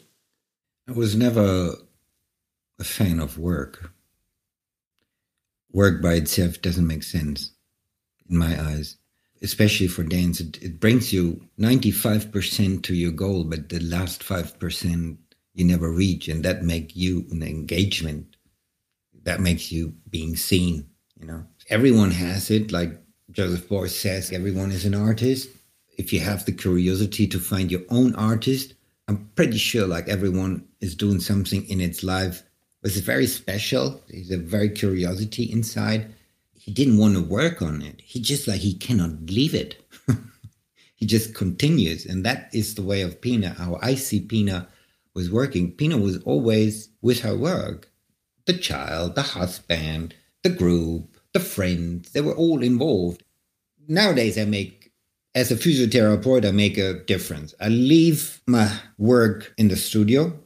I 0.87 0.91
was 0.91 1.15
never 1.15 1.75
a 2.83 2.91
fan 2.97 3.19
of 3.19 3.37
work 3.37 3.91
work 5.71 6.01
by 6.01 6.13
itself 6.13 6.61
doesn't 6.61 6.91
make 6.93 7.03
sense 7.03 7.51
in 8.29 8.37
my 8.37 8.53
eyes 8.69 8.97
especially 9.43 9.87
for 9.87 10.03
dance, 10.03 10.39
it, 10.39 10.57
it 10.63 10.79
brings 10.79 11.11
you 11.11 11.45
95% 11.59 12.81
to 12.83 12.95
your 12.95 13.11
goal, 13.11 13.43
but 13.43 13.69
the 13.69 13.79
last 13.81 14.23
5% 14.23 15.17
you 15.53 15.65
never 15.65 15.91
reach. 15.91 16.29
And 16.29 16.43
that 16.45 16.63
make 16.63 16.95
you 16.95 17.25
an 17.29 17.43
engagement. 17.43 18.37
That 19.23 19.41
makes 19.41 19.71
you 19.71 19.93
being 20.09 20.35
seen, 20.35 20.87
you 21.19 21.27
know. 21.27 21.45
Everyone 21.69 22.11
has 22.11 22.49
it. 22.49 22.71
Like 22.71 22.99
Joseph 23.31 23.67
Beuys 23.67 23.89
says, 23.89 24.31
everyone 24.31 24.71
is 24.71 24.85
an 24.85 24.95
artist. 24.95 25.49
If 25.97 26.11
you 26.11 26.21
have 26.21 26.45
the 26.45 26.53
curiosity 26.53 27.27
to 27.27 27.39
find 27.39 27.69
your 27.69 27.83
own 27.89 28.15
artist, 28.15 28.73
I'm 29.07 29.29
pretty 29.35 29.57
sure 29.57 29.85
like 29.85 30.07
everyone 30.07 30.67
is 30.79 30.95
doing 30.95 31.19
something 31.19 31.69
in 31.69 31.81
its 31.81 32.03
life 32.03 32.43
was 32.83 32.97
very 32.99 33.25
special. 33.25 34.03
There's 34.09 34.31
a 34.31 34.37
very 34.37 34.69
curiosity 34.69 35.51
inside 35.51 36.13
he 36.63 36.71
didn't 36.71 36.97
want 36.97 37.15
to 37.15 37.21
work 37.21 37.61
on 37.61 37.81
it. 37.81 37.99
He 38.01 38.21
just 38.21 38.47
like 38.47 38.61
he 38.61 38.73
cannot 38.73 39.29
leave 39.29 39.53
it. 39.53 39.85
he 40.95 41.05
just 41.05 41.35
continues, 41.35 42.05
and 42.05 42.23
that 42.23 42.49
is 42.53 42.75
the 42.75 42.81
way 42.81 43.01
of 43.01 43.19
Pina. 43.19 43.49
How 43.49 43.77
I 43.81 43.95
see 43.95 44.21
Pina 44.21 44.69
was 45.13 45.29
working, 45.29 45.73
Pina 45.73 45.97
was 45.97 46.23
always 46.23 46.87
with 47.01 47.19
her 47.19 47.35
work. 47.35 47.91
The 48.45 48.53
child, 48.53 49.15
the 49.15 49.23
husband, 49.23 50.15
the 50.43 50.51
group, 50.51 51.17
the 51.33 51.41
friends, 51.41 52.13
they 52.13 52.21
were 52.21 52.35
all 52.35 52.63
involved. 52.63 53.23
Nowadays, 53.89 54.37
I 54.37 54.45
make, 54.45 54.93
as 55.35 55.51
a 55.51 55.57
physiotherapist, 55.57 56.47
I 56.47 56.51
make 56.51 56.77
a 56.77 57.03
difference. 57.03 57.53
I 57.59 57.67
leave 57.67 58.41
my 58.47 58.73
work 58.97 59.53
in 59.57 59.67
the 59.67 59.75
studio 59.75 60.39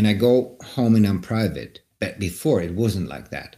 and 0.00 0.08
I 0.08 0.14
go 0.14 0.56
home 0.64 0.96
and 0.96 1.06
I'm 1.06 1.20
private. 1.20 1.80
But 1.98 2.18
before, 2.18 2.62
it 2.62 2.74
wasn't 2.74 3.10
like 3.10 3.28
that. 3.32 3.56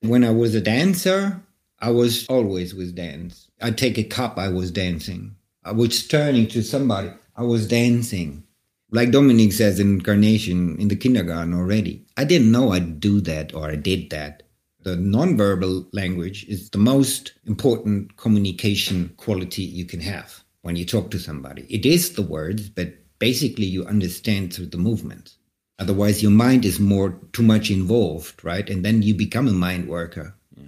When 0.00 0.24
I 0.24 0.30
was 0.30 0.54
a 0.54 0.60
dancer, 0.62 1.42
I 1.78 1.90
was 1.90 2.26
always 2.26 2.74
with 2.74 2.94
dance. 2.94 3.50
I 3.60 3.70
take 3.70 3.98
a 3.98 4.02
cup, 4.02 4.38
I 4.38 4.48
was 4.48 4.70
dancing. 4.70 5.36
I 5.62 5.72
was 5.72 6.08
turning 6.08 6.48
to 6.48 6.62
somebody, 6.62 7.10
I 7.36 7.42
was 7.42 7.68
dancing. 7.68 8.44
Like 8.92 9.10
Dominique 9.10 9.52
says 9.52 9.78
in 9.78 10.00
Carnation 10.00 10.78
in 10.78 10.88
the 10.88 10.96
kindergarten 10.96 11.52
already. 11.52 12.06
I 12.16 12.24
didn't 12.24 12.50
know 12.50 12.72
I'd 12.72 12.98
do 12.98 13.20
that 13.20 13.54
or 13.54 13.68
I 13.68 13.76
did 13.76 14.08
that. 14.08 14.44
The 14.84 14.96
nonverbal 14.96 15.88
language 15.92 16.46
is 16.48 16.70
the 16.70 16.78
most 16.78 17.34
important 17.44 18.16
communication 18.16 19.12
quality 19.18 19.64
you 19.64 19.84
can 19.84 20.00
have 20.00 20.44
when 20.62 20.76
you 20.76 20.86
talk 20.86 21.10
to 21.10 21.18
somebody. 21.18 21.66
It 21.68 21.84
is 21.84 22.14
the 22.14 22.22
words, 22.22 22.70
but 22.70 22.94
basically 23.18 23.66
you 23.66 23.84
understand 23.84 24.54
through 24.54 24.68
the 24.68 24.78
movement. 24.78 25.36
Otherwise, 25.78 26.22
your 26.22 26.30
mind 26.30 26.64
is 26.64 26.78
more 26.78 27.18
too 27.32 27.42
much 27.42 27.70
involved, 27.70 28.44
right? 28.44 28.70
And 28.70 28.84
then 28.84 29.02
you 29.02 29.14
become 29.14 29.48
a 29.48 29.52
mind 29.52 29.88
worker. 29.88 30.34
Yeah. 30.56 30.66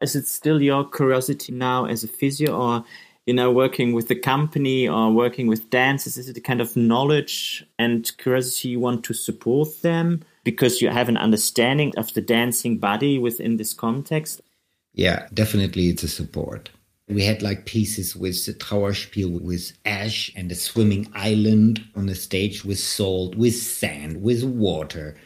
Is 0.00 0.16
it 0.16 0.26
still 0.26 0.60
your 0.60 0.88
curiosity 0.88 1.52
now 1.52 1.84
as 1.84 2.02
a 2.02 2.08
physio, 2.08 2.56
or 2.56 2.84
you 3.28 3.34
know, 3.34 3.52
working 3.52 3.92
with 3.92 4.08
the 4.08 4.14
company 4.14 4.88
or 4.88 5.12
working 5.12 5.48
with 5.48 5.68
dancers? 5.68 6.16
Is 6.16 6.30
it 6.30 6.38
a 6.38 6.40
kind 6.40 6.62
of 6.62 6.76
knowledge 6.76 7.62
and 7.78 8.10
curiosity 8.16 8.70
you 8.70 8.80
want 8.80 9.04
to 9.04 9.12
support 9.12 9.82
them 9.82 10.24
because 10.44 10.80
you 10.80 10.88
have 10.88 11.10
an 11.10 11.18
understanding 11.18 11.92
of 11.98 12.14
the 12.14 12.22
dancing 12.22 12.78
body 12.78 13.18
within 13.18 13.58
this 13.58 13.74
context? 13.74 14.40
Yeah, 14.94 15.28
definitely 15.34 15.88
it's 15.88 16.02
a 16.02 16.08
support. 16.08 16.70
We 17.08 17.24
had 17.24 17.42
like 17.42 17.64
pieces 17.64 18.14
with 18.14 18.44
the 18.44 18.52
Trauerspiel 18.52 19.40
with 19.40 19.72
ash 19.86 20.30
and 20.36 20.52
a 20.52 20.54
swimming 20.54 21.10
island 21.14 21.82
on 21.94 22.06
the 22.06 22.14
stage 22.14 22.64
with 22.64 22.78
salt, 22.78 23.34
with 23.34 23.54
sand, 23.54 24.22
with 24.22 24.44
water. 24.44 25.16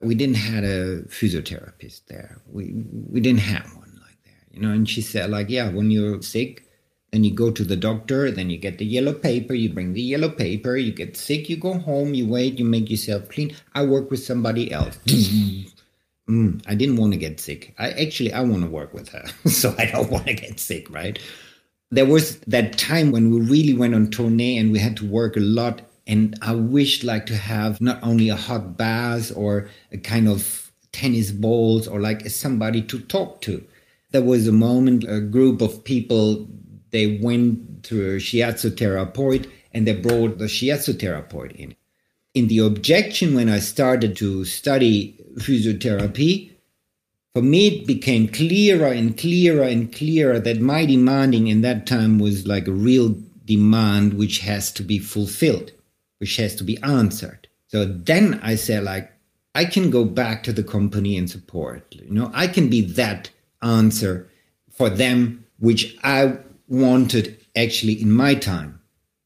We 0.00 0.14
didn't 0.14 0.36
have 0.36 0.64
a 0.64 1.02
physiotherapist 1.08 2.06
there. 2.06 2.40
We 2.50 2.72
we 3.10 3.20
didn't 3.20 3.40
have 3.40 3.66
one 3.76 3.92
like 4.00 4.22
that, 4.24 4.54
you 4.54 4.60
know. 4.60 4.70
And 4.70 4.88
she 4.88 5.02
said 5.02 5.28
like, 5.28 5.50
yeah, 5.50 5.68
when 5.70 5.90
you're 5.90 6.22
sick, 6.22 6.64
then 7.12 7.24
you 7.24 7.34
go 7.34 7.50
to 7.50 7.64
the 7.64 7.76
doctor, 7.76 8.30
then 8.30 8.48
you 8.50 8.58
get 8.58 8.78
the 8.78 8.86
yellow 8.86 9.12
paper, 9.12 9.54
you 9.54 9.70
bring 9.72 9.92
the 9.92 10.02
yellow 10.02 10.30
paper, 10.30 10.76
you 10.76 10.92
get 10.92 11.16
sick, 11.16 11.48
you 11.48 11.56
go 11.56 11.78
home, 11.78 12.14
you 12.14 12.26
wait, 12.26 12.58
you 12.58 12.64
make 12.64 12.90
yourself 12.90 13.28
clean. 13.28 13.54
I 13.74 13.84
work 13.84 14.10
with 14.10 14.22
somebody 14.24 14.72
else. 14.72 14.98
mm, 16.28 16.62
I 16.66 16.74
didn't 16.74 16.96
want 16.96 17.12
to 17.12 17.18
get 17.18 17.40
sick. 17.40 17.74
I 17.78 17.90
actually 17.90 18.32
I 18.32 18.40
want 18.42 18.62
to 18.62 18.70
work 18.70 18.94
with 18.94 19.08
her, 19.10 19.24
so 19.48 19.74
I 19.78 19.86
don't 19.86 20.10
want 20.10 20.26
to 20.26 20.34
get 20.34 20.60
sick, 20.60 20.88
right? 20.90 21.18
There 21.90 22.06
was 22.06 22.38
that 22.40 22.76
time 22.76 23.12
when 23.12 23.30
we 23.30 23.40
really 23.40 23.74
went 23.74 23.94
on 23.94 24.08
tournée 24.08 24.60
and 24.60 24.70
we 24.70 24.78
had 24.78 24.96
to 24.98 25.06
work 25.08 25.36
a 25.36 25.40
lot 25.40 25.82
and 26.08 26.36
I 26.40 26.54
wished 26.54 27.04
like 27.04 27.26
to 27.26 27.36
have 27.36 27.80
not 27.80 28.02
only 28.02 28.30
a 28.30 28.36
hot 28.36 28.78
bath 28.78 29.30
or 29.36 29.68
a 29.92 29.98
kind 29.98 30.26
of 30.26 30.72
tennis 30.90 31.30
balls 31.30 31.86
or 31.86 32.00
like 32.00 32.28
somebody 32.30 32.82
to 32.82 32.98
talk 32.98 33.42
to. 33.42 33.62
There 34.10 34.22
was 34.22 34.48
a 34.48 34.52
moment, 34.52 35.04
a 35.06 35.20
group 35.20 35.60
of 35.60 35.84
people 35.84 36.48
they 36.90 37.18
went 37.22 37.84
to 37.84 38.00
a 38.00 38.16
shiatsu 38.16 38.70
therapeut 38.70 39.50
and 39.74 39.86
they 39.86 39.94
brought 39.94 40.38
the 40.38 40.46
shiatsu 40.46 40.94
therapeut 40.94 41.52
in. 41.52 41.76
In 42.32 42.48
the 42.48 42.60
objection, 42.60 43.34
when 43.34 43.50
I 43.50 43.58
started 43.58 44.16
to 44.16 44.46
study 44.46 45.17
physiotherapy, 45.38 46.52
for 47.34 47.42
me 47.42 47.68
it 47.68 47.86
became 47.86 48.28
clearer 48.28 48.92
and 48.92 49.16
clearer 49.16 49.62
and 49.62 49.92
clearer 49.92 50.38
that 50.40 50.60
my 50.60 50.84
demanding 50.84 51.48
in 51.48 51.60
that 51.62 51.86
time 51.86 52.18
was 52.18 52.46
like 52.46 52.66
a 52.66 52.72
real 52.72 53.16
demand 53.44 54.14
which 54.14 54.40
has 54.40 54.70
to 54.72 54.82
be 54.82 54.98
fulfilled, 54.98 55.72
which 56.18 56.36
has 56.36 56.54
to 56.56 56.64
be 56.64 56.80
answered. 56.82 57.48
So 57.68 57.84
then 57.84 58.40
I 58.42 58.54
said, 58.54 58.84
like, 58.84 59.12
I 59.54 59.64
can 59.64 59.90
go 59.90 60.04
back 60.04 60.42
to 60.44 60.52
the 60.52 60.62
company 60.62 61.16
and 61.16 61.28
support. 61.28 61.94
You 61.94 62.10
know, 62.10 62.30
I 62.34 62.46
can 62.46 62.68
be 62.68 62.80
that 62.92 63.30
answer 63.62 64.30
for 64.70 64.88
them, 64.88 65.44
which 65.58 65.96
I 66.02 66.38
wanted 66.68 67.38
actually 67.56 68.00
in 68.00 68.12
my 68.12 68.34
time. 68.34 68.77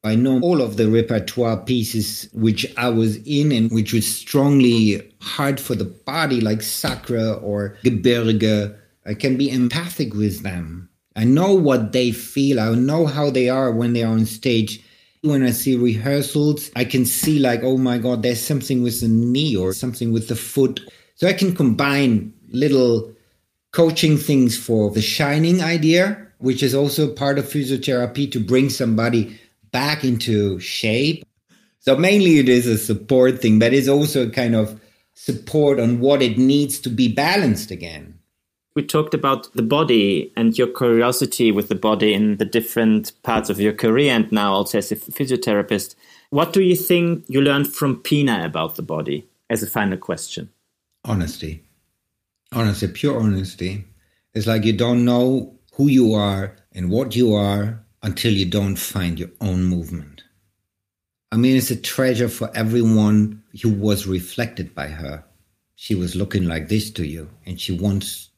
I 0.05 0.17
know 0.17 0.41
all 0.41 0.61
of 0.61 0.77
the 0.77 0.91
repertoire 0.91 1.59
pieces 1.59 2.29
which 2.33 2.67
I 2.77 2.89
was 2.89 3.19
in 3.19 3.53
and 3.53 3.71
which 3.71 3.93
was 3.93 4.05
strongly 4.05 5.01
hard 5.21 5.61
for 5.61 5.77
the 5.77 5.85
body, 5.85 6.41
like 6.41 6.61
Sacre 6.61 7.35
or 7.35 7.77
Gebirge. 7.85 8.77
I 9.07 9.15
can 9.15 9.37
be 9.37 9.49
empathic 9.49 10.13
with 10.15 10.43
them. 10.43 10.89
I 11.15 11.23
know 11.23 11.55
what 11.55 11.93
they 11.93 12.11
feel. 12.11 12.59
I 12.59 12.75
know 12.75 13.07
how 13.07 13.31
they 13.31 13.49
are 13.49 13.71
when 13.71 13.93
they 13.93 14.03
are 14.03 14.13
on 14.13 14.27
stage. 14.27 14.83
When 15.21 15.45
I 15.45 15.53
see 15.53 15.77
rehearsals, 15.77 16.73
I 16.75 16.85
can 16.85 17.05
see 17.05 17.39
like, 17.39 17.61
oh 17.63 17.79
my 17.79 17.99
God, 17.99 18.25
there's 18.25 18.43
something 18.43 18.83
with 18.83 19.01
the 19.01 19.09
knee 19.09 19.55
or 19.55 19.73
something 19.73 20.13
with 20.13 20.27
the 20.27 20.35
foot. 20.35 20.81
So 21.15 21.29
I 21.29 21.33
can 21.33 21.55
combine 21.55 22.35
little 22.49 23.13
coaching 23.71 24.17
things 24.17 24.59
for 24.59 24.91
the 24.91 25.01
shining 25.01 25.63
idea 25.63 26.27
which 26.43 26.61
is 26.61 26.75
also 26.75 27.09
part 27.09 27.39
of 27.39 27.45
physiotherapy 27.45 28.31
to 28.31 28.41
bring 28.41 28.69
somebody 28.69 29.39
back 29.73 30.05
into 30.05 30.59
shape. 30.61 31.25
So 31.81 31.97
mainly 31.97 32.39
it 32.39 32.49
is 32.49 32.67
a 32.67 32.79
support 32.79 33.41
thing, 33.41 33.59
but 33.59 33.73
it's 33.73 33.89
also 33.89 34.29
a 34.29 34.31
kind 34.31 34.55
of 34.55 34.81
support 35.15 35.81
on 35.81 36.01
what 36.01 36.23
it 36.23 36.39
needs 36.39 36.79
to 36.81 36.89
be 36.89 37.09
balanced 37.09 37.71
again. 37.71 38.19
We 38.75 38.83
talked 38.83 39.13
about 39.13 39.53
the 39.53 39.63
body 39.63 40.33
and 40.37 40.57
your 40.57 40.69
curiosity 40.69 41.53
with 41.53 41.69
the 41.69 41.75
body 41.75 42.15
in 42.15 42.39
the 42.39 42.47
different 42.47 43.13
parts 43.23 43.51
of 43.51 43.61
your 43.61 43.75
career 43.75 44.13
and 44.13 44.31
now 44.33 44.55
also 44.55 44.79
as 44.79 44.91
a 44.91 44.97
physiotherapist. 44.97 45.95
What 46.31 46.55
do 46.55 46.63
you 46.63 46.77
think 46.77 47.25
you 47.29 47.43
learned 47.43 47.75
from 47.75 48.01
Pina 48.01 48.43
about 48.45 48.77
the 48.77 48.83
body 48.83 49.27
as 49.51 49.63
a 49.63 49.67
final 49.67 49.99
question? 49.99 50.49
Honesty. 51.05 51.63
Honesty, 52.53 52.89
pure 52.89 53.21
honesty. 53.21 53.85
It's 54.33 54.47
like 54.47 54.65
you 54.65 54.73
don't 54.73 55.05
know 55.05 55.59
who 55.75 55.89
you 55.89 56.15
are 56.15 56.57
and 56.73 56.91
what 56.91 57.15
you 57.15 57.35
are 57.35 57.82
until 58.03 58.33
you 58.33 58.47
don't 58.47 58.77
find 58.77 59.19
your 59.19 59.31
own 59.41 59.65
movement. 59.65 60.23
I 61.31 61.37
mean, 61.37 61.57
it's 61.57 61.71
a 61.71 61.77
treasure 61.77 62.29
for 62.29 62.51
everyone 62.55 63.43
who 63.63 63.71
was 63.71 64.07
reflected 64.07 64.75
by 64.75 64.89
her. 64.89 65.25
She 65.77 65.95
was 65.95 66.15
looking 66.15 66.47
like 66.47 66.69
this 66.69 66.91
to 66.93 67.07
you, 67.07 67.31
and 67.47 67.61
she 67.61 67.73
wants 67.73 68.31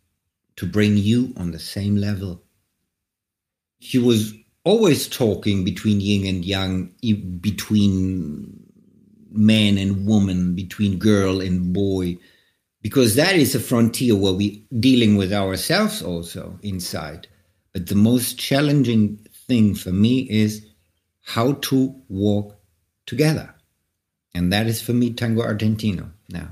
to 0.56 0.66
bring 0.66 0.96
you 0.96 1.34
on 1.36 1.50
the 1.50 1.58
same 1.58 1.96
level. 1.96 2.42
She 3.80 3.98
was 3.98 4.32
always 4.64 5.08
talking 5.08 5.64
between 5.64 6.00
yin 6.00 6.26
and 6.26 6.44
yang, 6.44 6.94
between 7.40 8.60
man 9.30 9.76
and 9.78 10.06
woman, 10.06 10.54
between 10.54 10.98
girl 10.98 11.40
and 11.40 11.72
boy, 11.72 12.16
because 12.80 13.16
that 13.16 13.34
is 13.34 13.54
a 13.54 13.60
frontier 13.60 14.14
where 14.14 14.32
we're 14.32 14.60
dealing 14.78 15.16
with 15.16 15.32
ourselves 15.32 16.02
also 16.02 16.58
inside. 16.62 17.26
But 17.72 17.88
the 17.88 17.94
most 17.94 18.38
challenging 18.38 19.23
thing 19.46 19.74
for 19.74 19.90
me 19.90 20.20
is 20.30 20.66
how 21.22 21.52
to 21.52 21.94
walk 22.08 22.56
together. 23.06 23.54
And 24.34 24.52
that 24.52 24.66
is 24.66 24.82
for 24.82 24.92
me 24.92 25.12
Tango 25.12 25.42
Argentino 25.42 26.10
now. 26.28 26.48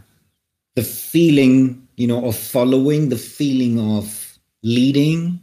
The 0.74 0.82
feeling, 0.82 1.88
you 1.96 2.06
know, 2.06 2.24
of 2.26 2.36
following, 2.36 3.08
the 3.08 3.16
feeling 3.16 3.78
of 3.78 4.38
leading. 4.62 5.40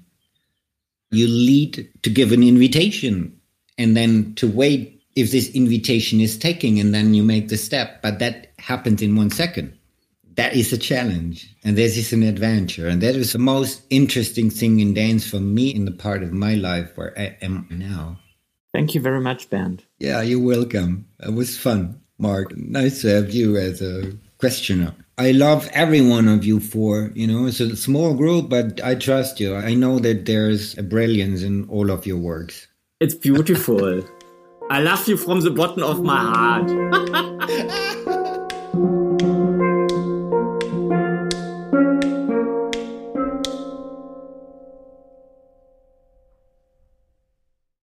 You 1.11 1.27
lead 1.27 1.89
to 2.03 2.09
give 2.09 2.31
an 2.31 2.43
invitation 2.43 3.39
and 3.77 3.95
then 3.95 4.35
to 4.35 4.49
wait 4.49 5.01
if 5.15 5.31
this 5.31 5.49
invitation 5.51 6.21
is 6.21 6.37
taking, 6.37 6.79
and 6.79 6.93
then 6.93 7.13
you 7.13 7.23
make 7.23 7.49
the 7.49 7.57
step. 7.57 8.01
But 8.01 8.19
that 8.19 8.53
happens 8.59 9.01
in 9.01 9.15
one 9.15 9.31
second 9.31 9.78
that 10.39 10.55
is 10.55 10.71
a 10.71 10.77
challenge 10.77 11.53
and 11.65 11.77
this 11.77 11.97
is 11.97 12.13
an 12.13 12.23
adventure 12.23 12.87
and 12.87 13.01
that 13.01 13.13
is 13.13 13.33
the 13.33 13.39
most 13.39 13.81
interesting 13.89 14.49
thing 14.49 14.79
in 14.79 14.93
dance 14.93 15.29
for 15.29 15.41
me 15.41 15.69
in 15.69 15.83
the 15.83 15.91
part 15.91 16.23
of 16.23 16.31
my 16.31 16.53
life 16.55 16.89
where 16.95 17.13
i 17.19 17.35
am 17.41 17.67
now. 17.69 18.17
Thank 18.73 18.95
you 18.95 19.01
very 19.01 19.19
much 19.19 19.49
bernd. 19.49 19.83
Yeah 19.99 20.21
you're 20.21 20.47
welcome. 20.55 21.05
It 21.19 21.33
was 21.33 21.57
fun 21.57 21.99
Marc. 22.17 22.55
Nice 22.55 23.01
to 23.01 23.07
have 23.15 23.31
you 23.31 23.57
as 23.57 23.81
a 23.81 24.13
questioner. 24.37 24.95
I 25.17 25.31
love 25.31 25.69
every 25.73 25.99
one 25.99 26.29
of 26.29 26.45
you 26.45 26.61
for 26.61 27.11
you 27.15 27.27
know 27.27 27.45
it's 27.47 27.59
a 27.59 27.75
small 27.75 28.13
group 28.13 28.47
but 28.47 28.79
i 28.81 28.95
trust 28.95 29.41
you. 29.41 29.57
I 29.57 29.73
know 29.73 29.99
that 29.99 30.25
there's 30.25 30.77
a 30.77 30.83
brilliance 30.83 31.41
in 31.43 31.67
all 31.67 31.91
of 31.91 32.05
your 32.05 32.21
works. 32.31 32.65
It's 33.01 33.15
beautiful. 33.27 34.03
I 34.71 34.79
love 34.79 35.05
you 35.05 35.17
from 35.17 35.41
the 35.41 35.51
bottom 35.51 35.83
of 35.83 36.01
my 36.01 36.21
heart 36.33 37.88